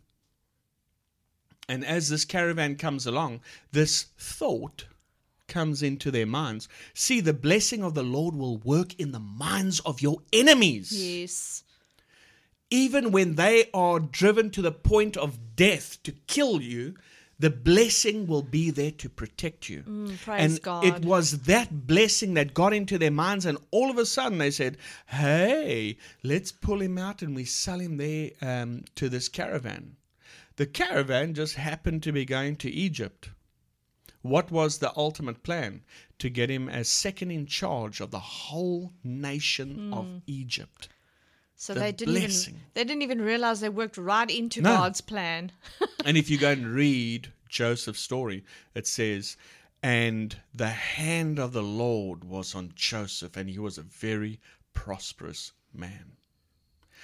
And 1.67 1.83
as 1.85 2.11
this 2.11 2.27
caravan 2.27 2.77
comes 2.77 3.07
along, 3.07 3.41
this 3.73 4.07
thought 4.19 4.85
comes 5.49 5.83
into 5.83 6.11
their 6.11 6.27
minds. 6.27 6.69
See, 6.93 7.21
the 7.21 7.33
blessing 7.33 7.83
of 7.83 7.95
the 7.95 8.03
Lord 8.03 8.35
will 8.37 8.59
work 8.59 8.95
in 9.01 9.13
the 9.13 9.19
minds 9.21 9.81
of 9.81 10.03
your 10.03 10.19
enemies 10.33 10.93
Yes. 10.93 11.65
even 12.71 13.13
when 13.13 13.37
they 13.37 13.71
are 13.73 13.99
driven 13.99 14.51
to 14.51 14.61
the 14.63 14.73
point 14.73 15.17
of 15.17 15.57
death 15.57 16.03
to 16.03 16.13
kill 16.27 16.61
you, 16.61 16.97
the 17.39 17.51
blessing 17.51 18.27
will 18.27 18.43
be 18.43 18.71
there 18.71 18.91
to 18.93 19.09
protect 19.11 19.69
you. 19.69 19.83
Mm, 19.83 20.19
praise 20.23 20.41
and 20.53 20.63
God. 20.63 20.85
it 20.85 21.05
was 21.05 21.43
that 21.43 21.87
blessing 21.87 22.35
that 22.35 22.55
got 22.55 22.73
into 22.73 22.97
their 22.99 23.11
minds, 23.11 23.45
and 23.45 23.59
all 23.71 23.91
of 23.91 23.99
a 23.99 24.07
sudden 24.07 24.39
they 24.39 24.51
said, 24.51 24.79
Hey, 25.07 25.99
let's 26.23 26.51
pull 26.53 26.81
him 26.81 26.97
out 26.97 27.21
and 27.23 27.37
we 27.37 27.45
sell 27.45 27.79
him 27.79 27.99
there 27.99 28.31
um, 28.41 28.85
to 28.95 29.09
this 29.09 29.29
caravan. 29.29 29.97
The 30.57 30.67
caravan 30.67 31.35
just 31.35 31.57
happened 31.57 32.03
to 32.05 32.13
be 32.13 32.25
going 32.25 32.57
to 32.57 32.71
Egypt. 32.71 33.29
What 34.23 34.51
was 34.51 34.79
the 34.79 34.93
ultimate 34.97 35.43
plan? 35.43 35.83
To 36.21 36.31
get 36.31 36.49
him 36.51 36.69
as 36.69 36.89
second 36.89 37.31
in 37.31 37.45
charge 37.47 38.01
of 38.01 38.11
the 38.11 38.19
whole 38.19 38.93
nation 39.05 39.93
of 39.93 40.07
Mm. 40.07 40.23
Egypt. 40.27 40.89
So 41.59 41.73
the 41.75 41.81
they 41.81 41.93
didn't 41.93 42.15
blessing. 42.15 42.55
even 42.55 42.65
they 42.75 42.85
didn't 42.85 43.03
even 43.03 43.21
realize 43.23 43.61
they 43.61 43.69
worked 43.71 43.97
right 43.97 44.31
into 44.31 44.61
No. 44.61 44.77
God's 44.77 45.01
plan. 45.01 45.53
And 46.05 46.17
if 46.17 46.31
you 46.31 46.39
go 46.39 46.51
and 46.51 46.67
read 46.69 47.33
Joseph's 47.49 48.01
story, 48.01 48.45
it 48.75 48.87
says, 48.87 49.37
And 49.83 50.37
the 50.55 50.69
hand 50.69 51.39
of 51.41 51.53
the 51.53 51.63
Lord 51.63 52.23
was 52.25 52.55
on 52.55 52.73
Joseph, 52.77 53.37
and 53.37 53.49
he 53.51 53.59
was 53.59 53.77
a 53.79 53.83
very 53.83 54.39
prosperous 54.75 55.53
man. 55.75 56.13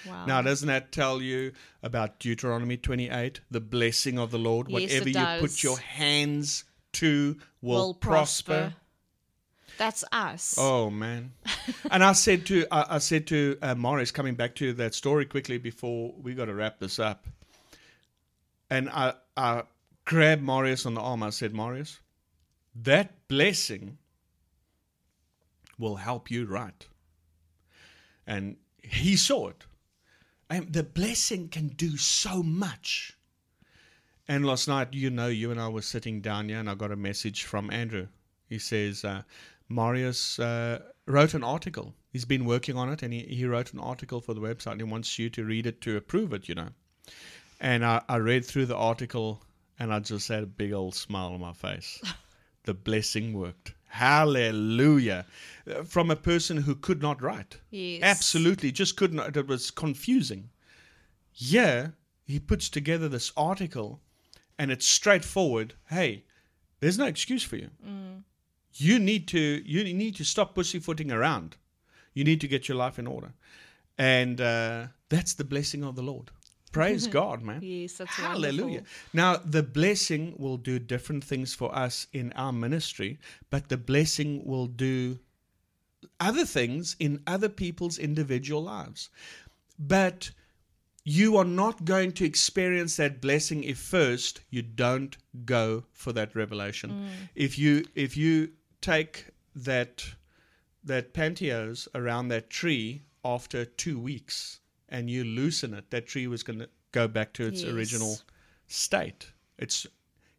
Wow. 0.07 0.25
Now, 0.25 0.41
doesn't 0.41 0.67
that 0.67 0.91
tell 0.91 1.21
you 1.21 1.51
about 1.81 2.19
Deuteronomy 2.19 2.77
28? 2.77 3.41
The 3.51 3.59
blessing 3.59 4.17
of 4.19 4.31
the 4.31 4.39
Lord. 4.39 4.67
Yes, 4.69 4.81
Whatever 5.01 5.09
you 5.09 5.39
put 5.41 5.63
your 5.63 5.79
hands 5.79 6.63
to 6.93 7.37
will, 7.61 7.75
will 7.87 7.93
prosper. 7.93 8.53
prosper. 8.53 8.75
That's 9.77 10.03
us. 10.11 10.55
Oh 10.57 10.89
man! 10.89 11.31
and 11.91 12.03
I 12.03 12.13
said 12.13 12.45
to 12.47 12.65
I, 12.71 12.95
I 12.95 12.97
said 12.99 13.27
to 13.27 13.57
uh, 13.61 13.75
Marius, 13.75 14.11
coming 14.11 14.35
back 14.35 14.55
to 14.55 14.73
that 14.73 14.93
story 14.93 15.25
quickly 15.25 15.57
before 15.57 16.13
we 16.21 16.33
got 16.33 16.45
to 16.45 16.53
wrap 16.53 16.79
this 16.79 16.99
up. 16.99 17.25
And 18.69 18.89
I 18.89 19.13
I 19.35 19.63
grabbed 20.05 20.43
Marius 20.43 20.85
on 20.85 20.93
the 20.93 21.01
arm. 21.01 21.23
I 21.23 21.29
said, 21.29 21.53
Marius, 21.53 21.99
that 22.75 23.27
blessing 23.27 23.97
will 25.77 25.95
help 25.95 26.29
you 26.29 26.45
right. 26.45 26.87
And 28.25 28.57
he 28.81 29.15
saw 29.15 29.49
it. 29.49 29.65
And 30.49 30.71
the 30.71 30.83
blessing 30.83 31.49
can 31.49 31.69
do 31.69 31.97
so 31.97 32.43
much. 32.43 33.17
And 34.27 34.45
last 34.45 34.67
night, 34.67 34.93
you 34.93 35.09
know, 35.09 35.27
you 35.27 35.51
and 35.51 35.59
I 35.59 35.67
were 35.67 35.81
sitting 35.81 36.21
down 36.21 36.47
here, 36.47 36.59
and 36.59 36.69
I 36.69 36.75
got 36.75 36.91
a 36.91 36.95
message 36.95 37.43
from 37.43 37.69
Andrew. 37.71 38.07
He 38.47 38.59
says, 38.59 39.03
uh, 39.03 39.23
Marius 39.69 40.39
uh, 40.39 40.79
wrote 41.07 41.33
an 41.33 41.43
article. 41.43 41.93
He's 42.11 42.25
been 42.25 42.45
working 42.45 42.77
on 42.77 42.89
it, 42.89 43.01
and 43.01 43.13
he, 43.13 43.21
he 43.21 43.45
wrote 43.45 43.73
an 43.73 43.79
article 43.79 44.21
for 44.21 44.33
the 44.33 44.41
website. 44.41 44.73
And 44.73 44.81
he 44.81 44.85
wants 44.85 45.17
you 45.17 45.29
to 45.31 45.43
read 45.43 45.65
it 45.65 45.81
to 45.81 45.97
approve 45.97 46.33
it, 46.33 46.47
you 46.47 46.55
know. 46.55 46.69
And 47.59 47.85
I, 47.85 48.01
I 48.09 48.17
read 48.17 48.45
through 48.45 48.67
the 48.67 48.75
article, 48.75 49.41
and 49.79 49.93
I 49.93 49.99
just 49.99 50.27
had 50.27 50.43
a 50.43 50.47
big 50.47 50.73
old 50.73 50.95
smile 50.95 51.33
on 51.33 51.39
my 51.39 51.53
face. 51.53 52.01
the 52.63 52.73
blessing 52.73 53.33
worked. 53.33 53.73
Hallelujah. 53.87 55.25
From 55.85 56.09
a 56.09 56.15
person 56.15 56.57
who 56.57 56.75
could 56.75 57.01
not 57.01 57.21
write. 57.21 57.59
Yes. 57.69 58.01
Absolutely, 58.03 58.71
just 58.71 58.97
could 58.97 59.13
not. 59.13 59.37
It 59.37 59.47
was 59.47 59.69
confusing. 59.69 60.49
Yeah, 61.35 61.89
he 62.25 62.39
puts 62.39 62.69
together 62.69 63.07
this 63.07 63.31
article, 63.37 64.01
and 64.57 64.71
it's 64.71 64.87
straightforward. 64.87 65.75
Hey, 65.89 66.23
there's 66.79 66.97
no 66.97 67.05
excuse 67.05 67.43
for 67.43 67.55
you. 67.55 67.69
You 68.75 68.99
need 68.99 69.27
to 69.29 69.39
you 69.39 69.83
need 69.83 70.15
to 70.15 70.23
stop 70.23 70.55
pussyfooting 70.55 71.11
around. 71.11 71.57
You 72.13 72.23
need 72.23 72.41
to 72.41 72.47
get 72.47 72.67
your 72.67 72.77
life 72.77 72.99
in 72.99 73.07
order, 73.07 73.33
and 73.97 74.39
uh, 74.39 74.87
that's 75.09 75.33
the 75.33 75.43
blessing 75.43 75.83
of 75.83 75.95
the 75.95 76.03
Lord. 76.03 76.31
Praise 76.71 77.07
God, 77.21 77.41
man. 77.41 77.59
Yes, 77.61 77.93
that's 77.93 78.15
Hallelujah. 78.15 78.63
wonderful. 78.63 78.87
Now, 79.13 79.37
the 79.37 79.63
blessing 79.63 80.33
will 80.37 80.57
do 80.57 80.79
different 80.79 81.23
things 81.23 81.53
for 81.53 81.73
us 81.73 82.07
in 82.13 82.33
our 82.33 82.51
ministry, 82.51 83.19
but 83.49 83.69
the 83.69 83.77
blessing 83.77 84.43
will 84.45 84.67
do 84.67 85.19
other 86.19 86.45
things 86.45 86.95
in 86.99 87.21
other 87.27 87.49
people's 87.49 87.97
individual 87.97 88.63
lives. 88.63 89.09
But 89.79 90.31
you 91.03 91.37
are 91.37 91.45
not 91.45 91.85
going 91.85 92.13
to 92.13 92.25
experience 92.25 92.95
that 92.95 93.21
blessing 93.21 93.63
if 93.63 93.77
first 93.77 94.41
you 94.49 94.61
don't 94.61 95.17
go 95.45 95.83
for 95.91 96.13
that 96.13 96.35
revelation. 96.35 97.09
If 97.35 97.57
you 97.59 97.85
if 97.95 98.15
you 98.15 98.49
take 98.83 99.27
that 99.55 100.05
that 100.83 101.13
pantyhose 101.13 101.87
around 101.95 102.27
that 102.27 102.49
tree 102.49 103.03
after 103.23 103.63
two 103.65 103.97
weeks 103.97 104.59
and 104.89 105.09
you 105.09 105.23
loosen 105.23 105.73
it, 105.73 105.89
that 105.91 106.05
tree 106.05 106.27
was 106.27 106.43
going 106.43 106.59
to 106.59 106.69
go 106.91 107.07
back 107.07 107.31
to 107.33 107.45
its 107.47 107.61
Yes. 107.63 107.71
original 107.73 108.17
state. 108.67 109.31
It's 109.57 109.87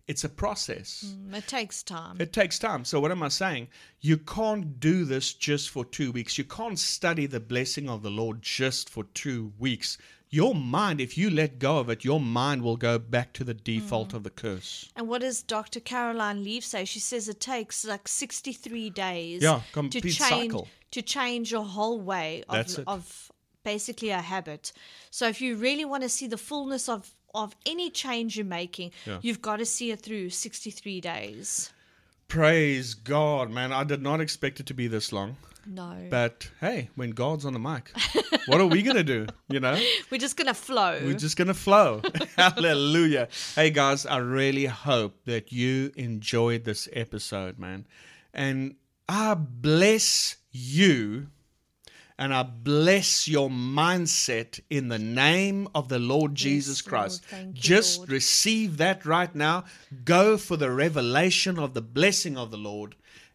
it's 0.07 0.23
a 0.23 0.29
process. 0.29 1.17
Mm, 1.17 1.35
It 1.35 1.47
takes 1.49 1.83
time. 1.83 2.17
It 2.21 2.31
takes 2.35 2.59
time. 2.59 2.85
So 2.85 3.01
what 3.01 3.11
am 3.11 3.23
I 3.23 3.29
saying? 3.29 3.69
You 4.03 4.19
can't 4.19 4.79
do 4.79 5.07
this 5.07 5.33
just 5.33 5.71
for 5.71 5.83
two 5.83 6.13
weeks. 6.13 6.37
You 6.37 6.45
can't 6.45 6.79
study 6.79 7.25
the 7.27 7.41
blessing 7.41 7.89
of 7.89 8.03
the 8.03 8.11
Lord 8.11 8.43
just 8.43 8.91
for 8.91 9.05
two 9.15 9.55
weeks. 9.59 9.97
Your 10.35 10.55
mind, 10.55 11.01
if 11.01 11.17
you 11.17 11.31
let 11.31 11.59
go 11.61 11.79
of 11.79 11.89
it, 11.89 12.05
your 12.05 12.19
mind 12.21 12.63
will 12.63 12.77
go 12.77 12.99
back 12.99 13.33
to 13.35 13.45
the 13.45 13.55
default 13.55 14.09
Mm. 14.11 14.15
of 14.17 14.23
the 14.25 14.31
curse. 14.31 14.91
and 14.97 15.07
what 15.09 15.21
does 15.21 15.43
Dr. 15.43 15.81
Caroline 15.81 16.43
Leaf 16.43 16.65
say? 16.65 16.85
She 16.85 16.99
says 16.99 17.29
it 17.29 17.41
takes 17.41 17.85
like 17.85 18.09
63 18.09 18.91
days 18.91 19.43
Yeah, 19.43 19.61
to 19.75 19.89
change 20.01 20.17
cycle. 20.17 20.67
to 20.91 21.03
change 21.03 21.53
your 21.53 21.65
whole 21.65 22.01
way 22.01 22.43
of, 22.49 22.79
of 22.87 23.31
basically 23.63 24.11
a 24.11 24.21
habit. 24.21 24.73
So 25.11 25.29
if 25.29 25.41
you 25.41 25.55
really 25.57 25.85
want 25.85 26.03
to 26.03 26.09
see 26.09 26.27
the 26.27 26.39
fullness 26.39 26.89
of 26.89 27.15
of 27.35 27.57
any 27.67 27.91
change 27.91 28.37
you're 28.37 28.47
making, 28.63 28.93
Yeah. 29.07 29.19
you've 29.21 29.43
got 29.43 29.57
to 29.57 29.67
see 29.67 29.91
it 29.91 30.01
through 30.01 30.31
63 30.31 31.01
days. 31.01 31.71
Praise 32.35 32.95
God, 32.95 33.53
man. 33.53 33.71
I 33.73 33.85
did 33.85 34.03
not 34.03 34.21
expect 34.21 34.59
it 34.59 34.67
to 34.67 34.75
be 34.75 34.89
this 34.89 35.13
long. 35.13 35.37
No. 35.69 35.97
But 36.11 36.51
hey, 36.61 36.91
when 36.97 37.11
God's 37.11 37.45
on 37.45 37.53
the 37.53 37.61
mic, 37.61 37.93
what 38.47 38.61
are 38.61 38.67
we 38.67 38.83
going 38.83 38.97
to 38.97 39.05
do? 39.05 39.29
You 39.49 39.61
know? 39.61 39.81
We're 40.11 40.19
just 40.19 40.37
going 40.37 40.49
to 40.49 40.55
flow. 40.55 40.99
We're 41.01 41.15
just 41.15 41.37
going 41.37 41.47
to 41.47 41.55
flow. 41.55 42.03
Hallelujah. 42.37 43.29
Hey, 43.55 43.71
guys, 43.71 44.05
I 44.05 44.17
really 44.17 44.65
hope 44.65 45.15
that 45.27 45.53
you 45.53 45.93
enjoyed 45.95 46.65
this 46.65 46.89
episode, 46.93 47.61
man. 47.61 47.87
And 48.33 48.75
I 49.09 49.35
bless 49.35 50.35
you 50.51 51.29
and 52.19 52.33
I 52.33 52.43
bless 52.45 53.27
your 53.27 53.49
mindset 53.51 54.61
in 54.71 54.89
the 54.89 54.99
name 54.99 55.69
of 55.75 55.89
the 55.89 55.99
Lord 55.99 56.35
Jesus 56.35 56.85
Lord. 56.85 56.91
Christ. 56.91 57.25
You, 57.33 57.53
Just 57.53 57.99
Lord. 57.99 58.13
receive 58.13 58.77
that 58.77 59.05
right 59.05 59.35
now. 59.35 59.65
Go 60.05 60.37
for 60.37 60.57
the 60.57 60.71
revelation 60.71 61.59
of 61.59 61.75
the 61.75 61.83
blessing 61.83 62.37
of 62.39 62.51
the 62.51 62.57
Lord 62.57 62.95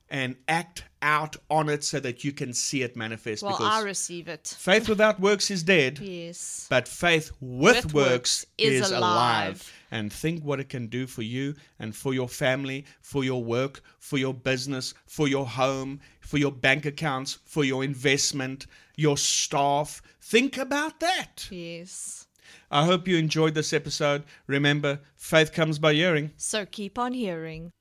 and 0.10 0.36
act 0.48 0.84
out 1.02 1.36
on 1.50 1.70
it 1.70 1.84
so 1.84 2.00
that 2.00 2.24
you 2.24 2.32
can 2.32 2.54
see 2.54 2.82
it 2.82 2.96
manifest. 2.96 3.44
well, 3.44 3.52
because 3.54 3.74
I 3.74 3.84
receive 3.84 4.28
it. 4.28 4.56
faith 4.58 4.90
without 4.90 5.20
works 5.20 5.52
is 5.52 5.62
dead. 5.64 6.00
Yes. 6.00 6.66
But 6.70 6.88
faith 6.88 7.32
with, 7.40 7.86
With 7.86 7.94
works, 7.94 8.10
works 8.12 8.46
is 8.58 8.82
is, 8.86 8.92
alive. 8.92 9.02
alive. 9.02 9.74
And 9.92 10.12
think 10.12 10.44
what 10.44 10.60
it 10.60 10.70
can 10.70 10.88
do 10.88 11.08
for 11.08 11.24
you 11.24 11.56
and 11.80 11.96
for 11.96 12.14
your 12.14 12.30
family, 12.30 12.86
for 13.02 13.24
your 13.24 13.44
work, 13.44 13.82
for 13.98 14.18
your 14.18 14.34
business, 14.34 14.94
for 15.08 15.28
your 15.28 15.46
home, 15.46 16.00
for 16.22 16.38
your 16.38 16.52
bank 16.52 16.86
accounts, 16.86 17.40
for 17.46 17.64
your 17.64 17.84
investment, 17.84 18.68
your 18.96 19.18
staff. 19.18 20.02
Think 20.22 20.58
about 20.58 21.00
that. 21.00 21.48
Yes. 21.50 22.28
I 22.72 22.86
hope 22.86 23.08
you 23.08 23.18
enjoyed 23.18 23.56
this 23.56 23.74
episode. 23.74 24.24
Remember, 24.46 25.00
faith 25.16 25.52
comes 25.52 25.80
by 25.80 25.94
hearing. 25.94 26.32
So 26.38 26.66
keep 26.66 27.00
on 27.00 27.14
hearing. 27.14 27.72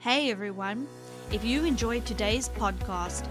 Hey 0.00 0.30
everyone. 0.30 0.86
If 1.32 1.44
you 1.44 1.64
enjoyed 1.64 2.04
today's 2.06 2.48
podcast, 2.48 3.30